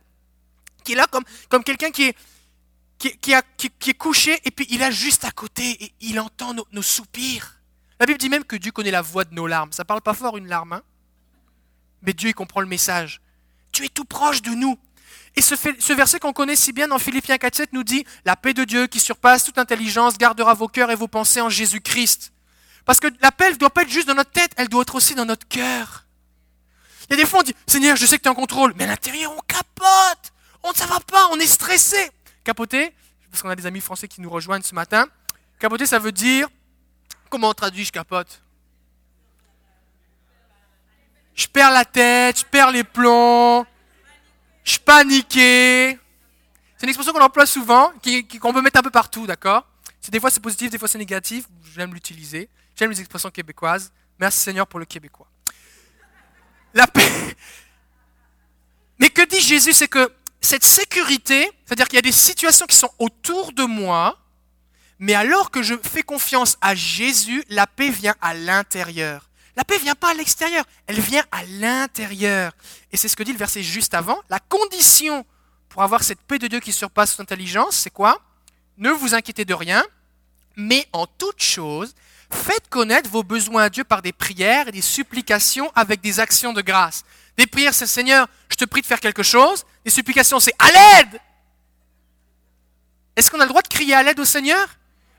[0.85, 2.15] qui est là comme, comme quelqu'un qui est,
[2.97, 7.59] qui, est couché et puis il a juste à côté et il entend nos, soupirs.
[7.99, 9.73] La Bible dit même que Dieu connaît la voix de nos larmes.
[9.73, 10.83] Ça parle pas fort une larme, hein?
[12.01, 13.21] Mais Dieu il comprend le message.
[13.71, 14.77] Tu es tout proche de nous.
[15.35, 18.63] Et ce, verset qu'on connaît si bien dans Philippiens 4.7 nous dit La paix de
[18.63, 22.33] Dieu qui surpasse toute intelligence gardera vos cœurs et vos pensées en Jésus-Christ.
[22.85, 24.95] Parce que la paix ne doit pas être juste dans notre tête, elle doit être
[24.95, 26.05] aussi dans notre cœur.
[27.07, 28.73] Il y a des fois on dit Seigneur, je sais que tu es en contrôle,
[28.77, 30.33] mais à l'intérieur on capote,
[30.63, 32.09] on ne ça va pas, on est stressé.
[32.43, 32.93] Capoter,
[33.29, 35.05] parce qu'on a des amis français qui nous rejoignent ce matin.
[35.59, 36.47] Capoter, ça veut dire,
[37.29, 38.41] comment on traduit je capote
[41.37, 43.65] Je perds la tête, je perds les plombs,
[44.63, 45.97] je paniquais.
[46.75, 47.93] C'est une expression qu'on emploie souvent,
[48.41, 49.65] qu'on peut mettre un peu partout, d'accord?
[50.09, 51.45] Des fois c'est positif, des fois c'est négatif.
[51.75, 52.49] J'aime l'utiliser.
[52.75, 53.91] J'aime les expressions québécoises.
[54.19, 55.27] Merci Seigneur pour le québécois.
[56.73, 57.35] La paix.
[58.99, 59.73] Mais que dit Jésus?
[59.73, 60.11] C'est que
[60.41, 64.17] cette sécurité, c'est-à-dire qu'il y a des situations qui sont autour de moi,
[64.97, 69.29] mais alors que je fais confiance à Jésus, la paix vient à l'intérieur.
[69.57, 72.53] La paix vient pas à l'extérieur, elle vient à l'intérieur.
[72.91, 74.19] Et c'est ce que dit le verset juste avant.
[74.29, 75.25] La condition
[75.67, 78.21] pour avoir cette paix de Dieu qui surpasse toute intelligence, c'est quoi?
[78.77, 79.83] Ne vous inquiétez de rien,
[80.55, 81.95] mais en toute chose,
[82.31, 86.53] faites connaître vos besoins à Dieu par des prières et des supplications avec des actions
[86.53, 87.03] de grâce.
[87.35, 89.65] Des prières, c'est Seigneur, je te prie de faire quelque chose.
[89.83, 91.19] Des supplications, c'est à l'aide.
[93.15, 94.67] Est-ce qu'on a le droit de crier à l'aide au Seigneur?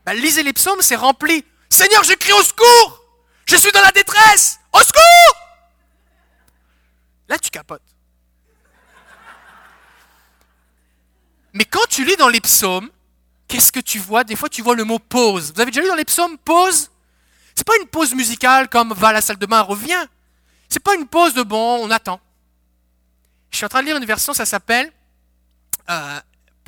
[0.05, 1.43] Ben, Lisez les psaumes, c'est rempli.
[1.67, 3.08] Seigneur, je crie au secours.
[3.49, 4.59] Je suis dans la détresse.
[4.71, 5.01] Au secours
[7.27, 7.81] Là, tu capotes.
[11.53, 12.91] Mais quand tu lis dans les psaumes,
[13.47, 14.23] qu'est-ce que tu vois?
[14.23, 15.51] Des fois, tu vois le mot pause.
[15.51, 16.91] Vous avez déjà lu dans les psaumes pause?
[17.55, 20.07] C'est pas une pause musicale comme va à la salle de bain, reviens.
[20.67, 22.21] C'est pas une pause de bon, on attend.
[23.49, 24.91] Je suis en train de lire une version, ça s'appelle
[25.89, 26.19] euh,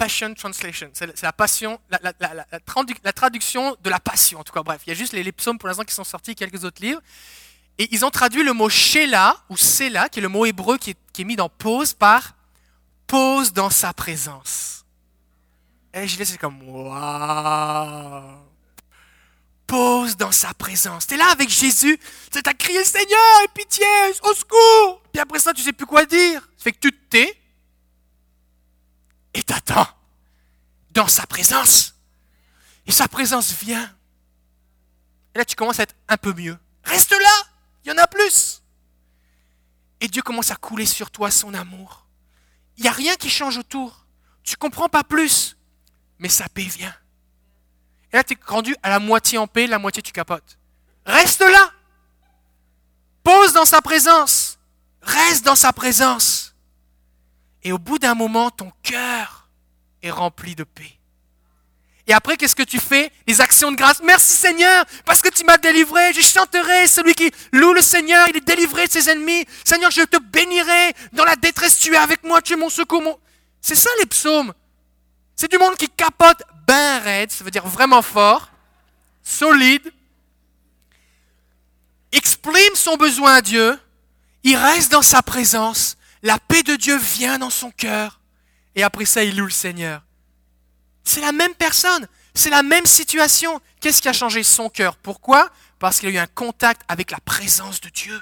[0.01, 0.89] Passion Translation.
[0.95, 4.63] C'est la passion, la, traduction de la passion, en tout cas.
[4.63, 7.01] Bref, il y a juste les, psaumes pour l'instant qui sont sortis, quelques autres livres.
[7.77, 10.95] Et ils ont traduit le mot Sheila ou Sela, qui est le mot hébreu qui
[11.19, 12.33] est, mis dans pause, par
[13.05, 14.85] pause dans sa présence.
[15.93, 18.39] Et je c'est comme waouh!
[19.67, 21.05] pose dans sa présence.
[21.05, 21.99] Tu es là avec Jésus,
[22.31, 23.85] tu as crié Seigneur, pitié,
[24.23, 25.03] au secours.
[25.13, 26.41] Puis après ça, tu sais plus quoi dire.
[26.57, 27.40] Ça fait que tu te tais
[29.33, 29.87] et t'attends
[30.91, 31.95] dans sa présence.
[32.85, 33.93] Et sa présence vient.
[35.33, 36.57] Et là, tu commences à être un peu mieux.
[36.83, 37.43] Reste là,
[37.83, 38.61] il y en a plus.
[40.01, 42.05] Et Dieu commence à couler sur toi son amour.
[42.77, 44.05] Il n'y a rien qui change autour.
[44.43, 45.55] Tu comprends pas plus,
[46.17, 46.95] mais sa paix vient.
[48.11, 50.57] Et là, tu es rendu à la moitié en paix, la moitié tu capotes.
[51.05, 51.71] Reste là.
[53.23, 54.57] Pose dans sa présence.
[55.03, 56.40] Reste dans sa présence.
[57.63, 59.49] Et au bout d'un moment, ton cœur
[60.01, 60.97] est rempli de paix.
[62.07, 63.11] Et après, qu'est-ce que tu fais?
[63.27, 64.01] Les actions de grâce.
[64.03, 66.13] Merci Seigneur, parce que tu m'as délivré.
[66.13, 68.27] Je chanterai celui qui loue le Seigneur.
[68.29, 69.45] Il est délivré de ses ennemis.
[69.63, 70.93] Seigneur, je te bénirai.
[71.13, 72.41] Dans la détresse, tu es avec moi.
[72.41, 73.19] Tu es mon secours.
[73.61, 74.53] C'est ça les psaumes.
[75.35, 78.49] C'est du monde qui capote ben raide, ça veut dire vraiment fort,
[79.23, 79.91] solide,
[82.11, 83.77] exprime son besoin à Dieu,
[84.43, 88.19] il reste dans sa présence, la paix de Dieu vient dans son cœur,
[88.75, 90.03] et après ça, il loue le Seigneur.
[91.03, 93.59] C'est la même personne, c'est la même situation.
[93.79, 94.95] Qu'est-ce qui a changé son cœur?
[94.97, 95.49] Pourquoi?
[95.79, 98.21] Parce qu'il a eu un contact avec la présence de Dieu.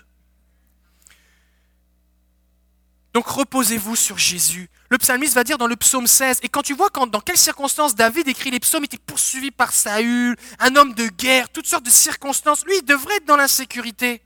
[3.13, 4.69] Donc reposez-vous sur Jésus.
[4.89, 7.37] Le psalmiste va dire dans le psaume 16, et quand tu vois quand, dans quelles
[7.37, 11.67] circonstances David écrit les psaumes, il était poursuivi par Saül, un homme de guerre, toutes
[11.67, 14.21] sortes de circonstances, lui, il devrait être dans l'insécurité.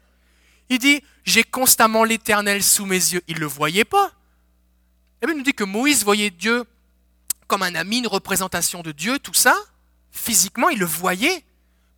[0.74, 3.21] Il dit, j'ai constamment l'Éternel sous mes yeux.
[3.28, 4.11] Il ne le voyait pas.
[5.21, 6.63] Et il nous dit que Moïse voyait Dieu
[7.45, 9.55] comme un ami, une représentation de Dieu, tout ça.
[10.09, 11.45] Physiquement, il le voyait.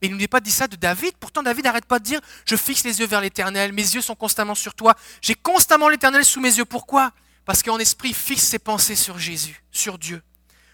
[0.01, 1.13] Mais il ne nous dit pas dit ça de David.
[1.21, 4.13] Pourtant, David n'arrête pas de dire Je fixe les yeux vers l'éternel, mes yeux sont
[4.13, 4.93] constamment sur toi.
[5.21, 6.65] J'ai constamment l'éternel sous mes yeux.
[6.65, 7.13] Pourquoi?
[7.45, 10.21] Parce qu'en esprit, fixe ses pensées sur Jésus, sur Dieu.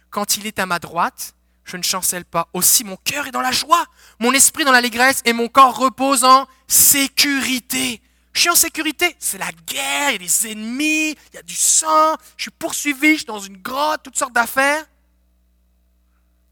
[0.09, 2.49] Quand il est à ma droite, je ne chancelle pas.
[2.53, 3.85] Aussi, mon cœur est dans la joie,
[4.19, 8.01] mon esprit dans l'allégresse et mon corps repose en sécurité.
[8.33, 9.15] Je suis en sécurité.
[9.19, 12.51] C'est la guerre, il y a des ennemis, il y a du sang, je suis
[12.51, 14.85] poursuivi, je suis dans une grotte, toutes sortes d'affaires.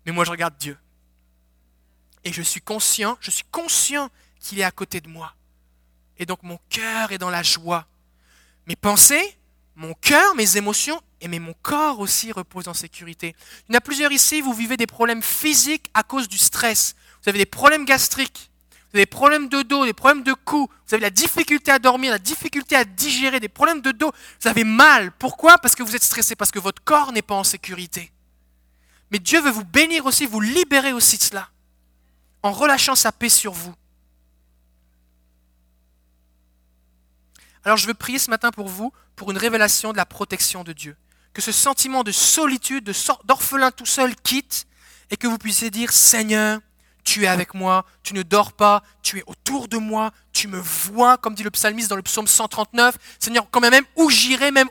[0.05, 0.77] Mais moi, je regarde Dieu.
[2.23, 5.33] Et je suis conscient, je suis conscient qu'il est à côté de moi.
[6.17, 7.87] Et donc mon cœur est dans la joie.
[8.67, 9.37] Mes pensées,
[9.75, 13.35] mon cœur, mes émotions et mais mon corps aussi reposent en sécurité.
[13.67, 16.95] Il y en a plusieurs ici, vous vivez des problèmes physiques à cause du stress.
[17.21, 18.49] Vous avez des problèmes gastriques,
[18.91, 21.79] vous avez des problèmes de dos, des problèmes de cou, vous avez la difficulté à
[21.79, 24.11] dormir, la difficulté à digérer, des problèmes de dos.
[24.41, 25.11] Vous avez mal.
[25.11, 25.57] Pourquoi?
[25.57, 28.11] Parce que vous êtes stressé, parce que votre corps n'est pas en sécurité.
[29.11, 31.49] Mais Dieu veut vous bénir aussi, vous libérer aussi de cela,
[32.43, 33.73] en relâchant sa paix sur vous.
[37.63, 40.73] Alors je veux prier ce matin pour vous, pour une révélation de la protection de
[40.73, 40.95] Dieu.
[41.39, 42.91] Que ce sentiment de solitude,
[43.23, 44.67] d'orphelin tout seul quitte,
[45.09, 46.59] et que vous puissiez dire, Seigneur,
[47.05, 50.59] tu es avec moi, tu ne dors pas, tu es autour de moi, tu me
[50.59, 52.97] vois, comme dit le psalmiste dans le psaume 139.
[53.19, 54.67] Seigneur, quand même où j'irai, même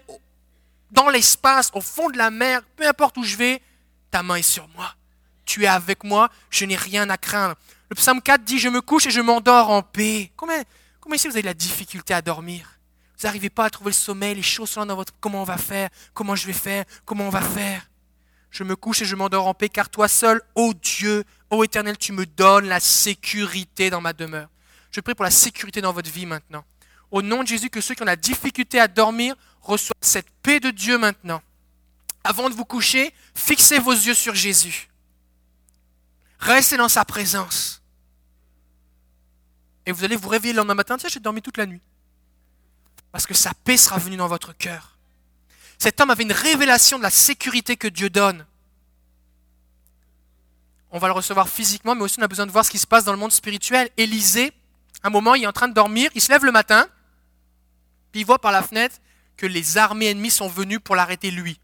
[0.90, 3.62] dans l'espace, au fond de la mer, peu importe où je vais,
[4.10, 4.94] ta main est sur moi.
[5.46, 7.54] Tu es avec moi, je n'ai rien à craindre.
[7.88, 10.32] Le psaume 4 dit, je me couche et je m'endors en paix.
[10.36, 10.62] Combien,
[11.00, 12.77] combien ici vous avez de la difficulté à dormir?
[13.18, 15.12] Vous n'arrivez pas à trouver le sommeil, les choses sont là dans votre...
[15.18, 17.88] Comment on va faire Comment je vais faire Comment on va faire
[18.50, 21.98] Je me couche et je m'endors en paix, car toi seul, ô Dieu, ô Éternel,
[21.98, 24.48] tu me donnes la sécurité dans ma demeure.
[24.92, 26.64] Je prie pour la sécurité dans votre vie maintenant.
[27.10, 30.60] Au nom de Jésus, que ceux qui ont la difficulté à dormir reçoivent cette paix
[30.60, 31.42] de Dieu maintenant.
[32.22, 34.88] Avant de vous coucher, fixez vos yeux sur Jésus.
[36.38, 37.82] Restez dans sa présence.
[39.86, 41.80] Et vous allez vous réveiller le lendemain matin, tiens, j'ai dormi toute la nuit.
[43.12, 44.98] Parce que sa paix sera venue dans votre cœur.
[45.78, 48.46] Cet homme avait une révélation de la sécurité que Dieu donne.
[50.90, 52.86] On va le recevoir physiquement, mais aussi on a besoin de voir ce qui se
[52.86, 53.90] passe dans le monde spirituel.
[53.96, 54.52] Élisée,
[55.02, 56.88] un moment, il est en train de dormir, il se lève le matin,
[58.10, 58.96] puis il voit par la fenêtre
[59.36, 61.60] que les armées ennemies sont venues pour l'arrêter lui.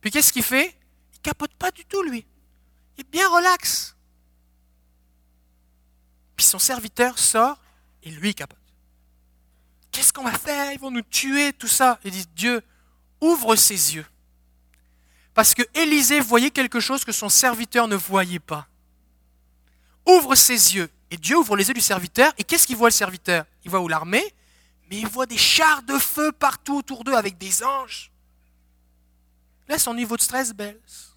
[0.00, 0.76] Puis qu'est-ce qu'il fait?
[1.14, 2.26] Il capote pas du tout, lui.
[2.96, 3.94] Il est bien relax.
[6.36, 7.58] Puis son serviteur sort
[8.02, 8.58] et lui capote.
[9.94, 10.72] Qu'est-ce qu'on va faire?
[10.72, 12.00] Ils vont nous tuer, tout ça.
[12.04, 12.60] Il dit Dieu,
[13.20, 14.04] ouvre ses yeux.
[15.34, 18.66] Parce que Élisée voyait quelque chose que son serviteur ne voyait pas.
[20.04, 20.90] Ouvre ses yeux.
[21.12, 22.32] Et Dieu ouvre les yeux du serviteur.
[22.38, 23.44] Et qu'est-ce qu'il voit le serviteur?
[23.64, 24.34] Il voit où l'armée,
[24.90, 28.10] mais il voit des chars de feu partout autour d'eux avec des anges.
[29.68, 31.14] Là, son niveau de stress baisse.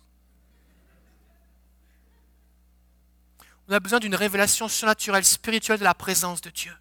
[3.68, 6.74] On a besoin d'une révélation surnaturelle, spirituelle de la présence de Dieu.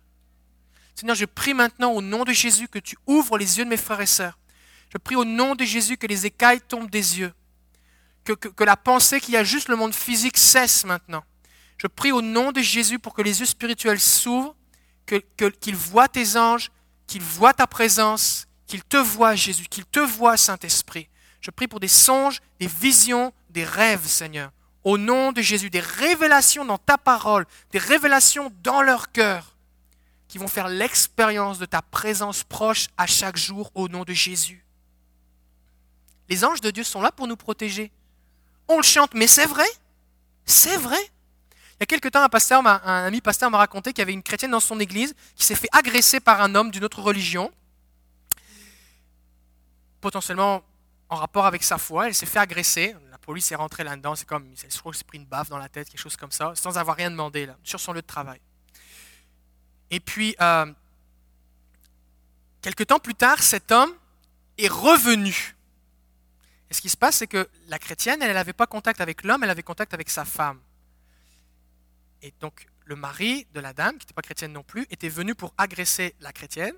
[0.98, 3.76] Seigneur, je prie maintenant au nom de Jésus que tu ouvres les yeux de mes
[3.76, 4.38] frères et sœurs.
[4.90, 7.32] Je prie au nom de Jésus que les écailles tombent des yeux.
[8.24, 11.22] Que, que, la pensée qu'il y a juste le monde physique cesse maintenant.
[11.76, 14.56] Je prie au nom de Jésus pour que les yeux spirituels s'ouvrent,
[15.06, 16.70] qu'ils que, voient tes anges,
[17.06, 21.08] qu'ils voient ta présence, qu'ils te voient Jésus, qu'ils te voient Saint-Esprit.
[21.42, 24.50] Je prie pour des songes, des visions, des rêves, Seigneur.
[24.82, 29.55] Au nom de Jésus, des révélations dans ta parole, des révélations dans leur cœur,
[30.28, 34.64] qui vont faire l'expérience de ta présence proche à chaque jour au nom de Jésus.
[36.28, 37.92] Les anges de Dieu sont là pour nous protéger.
[38.68, 39.66] On le chante, mais c'est vrai.
[40.44, 40.98] C'est vrai.
[41.78, 44.50] Il y a quelque temps, un, ami pasteur m'a raconté qu'il y avait une chrétienne
[44.50, 47.52] dans son église qui s'est fait agresser par un homme d'une autre religion.
[50.00, 50.62] Potentiellement
[51.08, 52.96] en rapport avec sa foi, elle s'est fait agresser.
[53.10, 54.14] La police est rentrée là-dedans.
[54.16, 56.52] C'est comme, je crois s'est pris une baffe dans la tête, quelque chose comme ça,
[56.54, 58.40] sans avoir rien demandé, sur son lieu de travail.
[59.90, 60.66] Et puis, euh,
[62.62, 63.92] quelque temps plus tard, cet homme
[64.58, 65.54] est revenu.
[66.70, 69.44] Et ce qui se passe, c'est que la chrétienne, elle n'avait pas contact avec l'homme,
[69.44, 70.58] elle avait contact avec sa femme.
[72.22, 75.34] Et donc, le mari de la dame, qui n'était pas chrétienne non plus, était venu
[75.34, 76.74] pour agresser la chrétienne.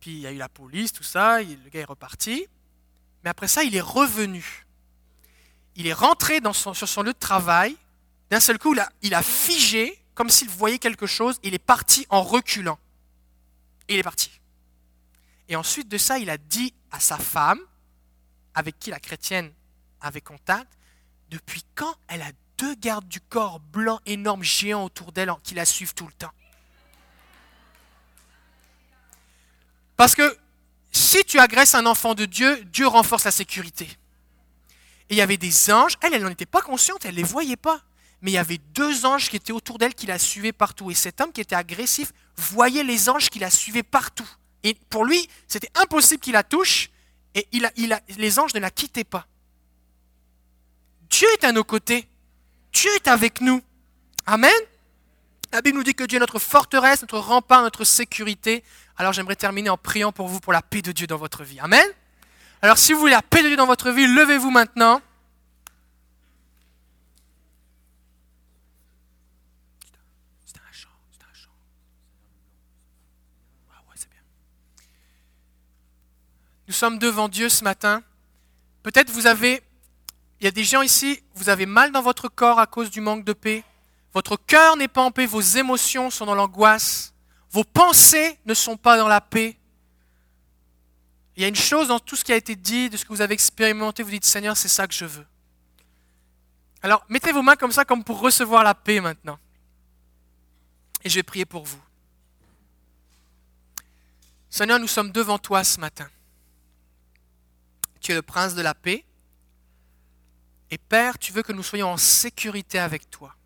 [0.00, 2.46] Puis il y a eu la police, tout ça, le gars est reparti.
[3.22, 4.66] Mais après ça, il est revenu.
[5.76, 7.76] Il est rentré sur son lieu de travail.
[8.30, 11.38] D'un seul coup, il a, figé, comme s'il voyait quelque chose.
[11.42, 12.78] Il est parti en reculant.
[13.88, 14.30] Il est parti.
[15.48, 17.60] Et ensuite de ça, il a dit à sa femme,
[18.54, 19.52] avec qui la chrétienne
[20.00, 20.70] avait contact,
[21.30, 25.64] depuis quand elle a deux gardes du corps blancs énormes, géants autour d'elle qui la
[25.64, 26.32] suivent tout le temps?
[29.96, 30.36] Parce que
[30.90, 33.84] si tu agresses un enfant de Dieu, Dieu renforce la sécurité.
[35.08, 37.22] Et il y avait des anges, elle, elle n'en était pas consciente, elle ne les
[37.22, 37.82] voyait pas.
[38.22, 40.90] Mais il y avait deux anges qui étaient autour d'elle, qui la suivaient partout.
[40.90, 44.28] Et cet homme qui était agressif voyait les anges qui la suivaient partout.
[44.62, 46.90] Et pour lui, c'était impossible qu'il la touche,
[47.34, 49.26] et il il a, les anges ne la quittaient pas.
[51.10, 52.08] Dieu est à nos côtés.
[52.72, 53.60] Dieu est avec nous.
[54.24, 54.52] Amen.
[55.52, 58.64] La Bible nous dit que Dieu est notre forteresse, notre rempart, notre sécurité.
[58.96, 61.60] Alors j'aimerais terminer en priant pour vous pour la paix de Dieu dans votre vie.
[61.60, 61.86] Amen.
[62.62, 65.02] Alors si vous voulez la paix de Dieu dans votre vie, levez-vous maintenant.
[76.72, 78.02] Nous sommes devant Dieu ce matin.
[78.82, 79.62] Peut-être vous avez,
[80.40, 83.02] il y a des gens ici, vous avez mal dans votre corps à cause du
[83.02, 83.62] manque de paix.
[84.14, 87.12] Votre cœur n'est pas en paix, vos émotions sont dans l'angoisse.
[87.50, 89.58] Vos pensées ne sont pas dans la paix.
[91.36, 93.12] Il y a une chose dans tout ce qui a été dit, de ce que
[93.12, 95.26] vous avez expérimenté, vous dites Seigneur, c'est ça que je veux.
[96.80, 99.38] Alors, mettez vos mains comme ça, comme pour recevoir la paix maintenant.
[101.04, 101.82] Et je vais prier pour vous.
[104.48, 106.08] Seigneur, nous sommes devant toi ce matin.
[108.02, 109.04] Tu es le prince de la paix.
[110.70, 113.36] Et Père, tu veux que nous soyons en sécurité avec toi.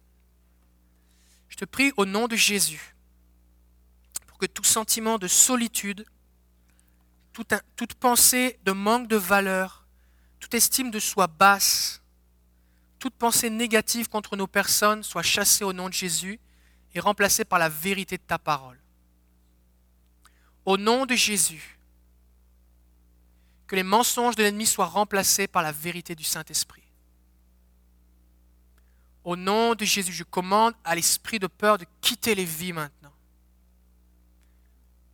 [1.49, 2.95] Je te prie au nom de Jésus
[4.27, 6.07] pour que tout sentiment de solitude,
[7.33, 9.87] toute, pensée de manque de valeur,
[10.41, 12.03] toute estime de soi basse,
[12.99, 16.41] toute pensée négative contre nos personnes soit chassée au nom de Jésus
[16.95, 18.79] et remplacée par la vérité de ta parole.
[20.65, 21.76] Au nom de Jésus,
[23.67, 26.83] que les mensonges de l'ennemi soient remplacés par la vérité du Saint-Esprit.
[29.25, 33.13] Au nom de Jésus, je commande à l'esprit de peur de quitter les vies maintenant.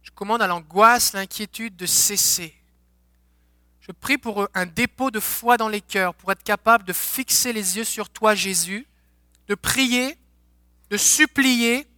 [0.03, 2.55] Je commande à l'angoisse, l'inquiétude de cesser.
[3.81, 7.53] Je prie pour un dépôt de foi dans les cœurs, pour être capable de fixer
[7.53, 8.87] les yeux sur toi, Jésus,
[9.49, 10.19] de prier,
[10.91, 11.89] de supplier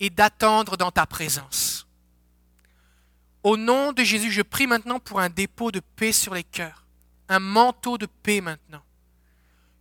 [0.00, 1.75] et d'attendre dans ta présence.
[3.46, 6.84] Au nom de Jésus, je prie maintenant pour un dépôt de paix sur les cœurs,
[7.28, 8.82] un manteau de paix maintenant.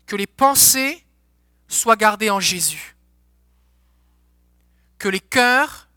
[0.05, 1.03] Que les pensées
[1.67, 2.95] soient gardées en Jésus.
[4.99, 5.89] Que les cœurs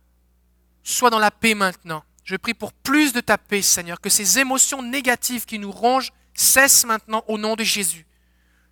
[0.82, 2.02] soient dans la paix maintenant.
[2.24, 6.14] Je prie pour plus de ta paix, Seigneur, que ces émotions négatives qui nous rongent
[6.32, 8.06] cessent maintenant au nom de Jésus.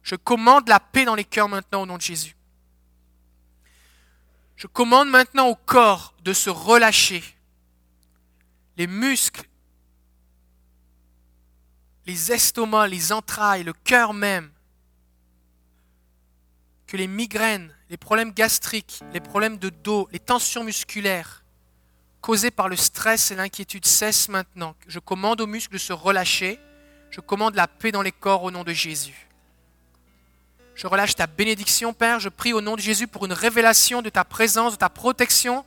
[0.03, 2.35] Je commande la paix dans les cœurs maintenant au nom de Jésus.
[4.57, 7.36] Je commande maintenant au corps de se relâcher.
[8.77, 9.49] Les muscles,
[12.07, 14.51] les estomacs, les entrailles, le cœur même.
[16.87, 21.45] Que les migraines, les problèmes gastriques, les problèmes de dos, les tensions musculaires,
[22.21, 24.75] causés par le stress et l'inquiétude cessent maintenant.
[24.87, 26.61] Je commande aux muscles de se relâcher.
[27.11, 29.27] Je commande la paix dans les corps au nom de Jésus.
[30.75, 32.21] Je relâche ta bénédiction, Père.
[32.21, 35.65] Je prie au nom de Jésus pour une révélation de ta présence, de ta protection,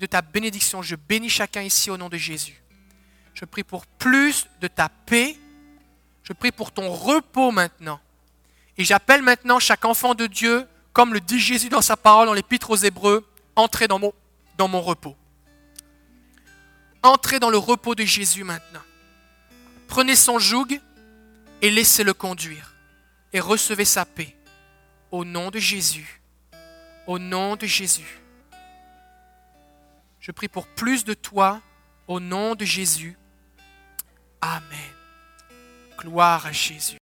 [0.00, 0.82] de ta bénédiction.
[0.82, 2.60] Je bénis chacun ici au nom de Jésus.
[3.34, 5.36] Je prie pour plus de ta paix.
[6.24, 8.00] Je prie pour ton repos maintenant.
[8.76, 12.32] Et j'appelle maintenant chaque enfant de Dieu, comme le dit Jésus dans sa parole dans
[12.32, 14.12] l'Épître aux Hébreux, entrez dans mon,
[14.56, 15.16] dans mon repos.
[17.02, 18.80] Entrez dans le repos de Jésus maintenant.
[19.86, 20.80] Prenez son joug
[21.62, 22.74] et laissez-le conduire.
[23.32, 24.34] Et recevez sa paix.
[25.10, 26.20] Au nom de Jésus.
[27.06, 28.20] Au nom de Jésus.
[30.20, 31.60] Je prie pour plus de toi.
[32.06, 33.16] Au nom de Jésus.
[34.40, 34.62] Amen.
[35.98, 36.98] Gloire à Jésus.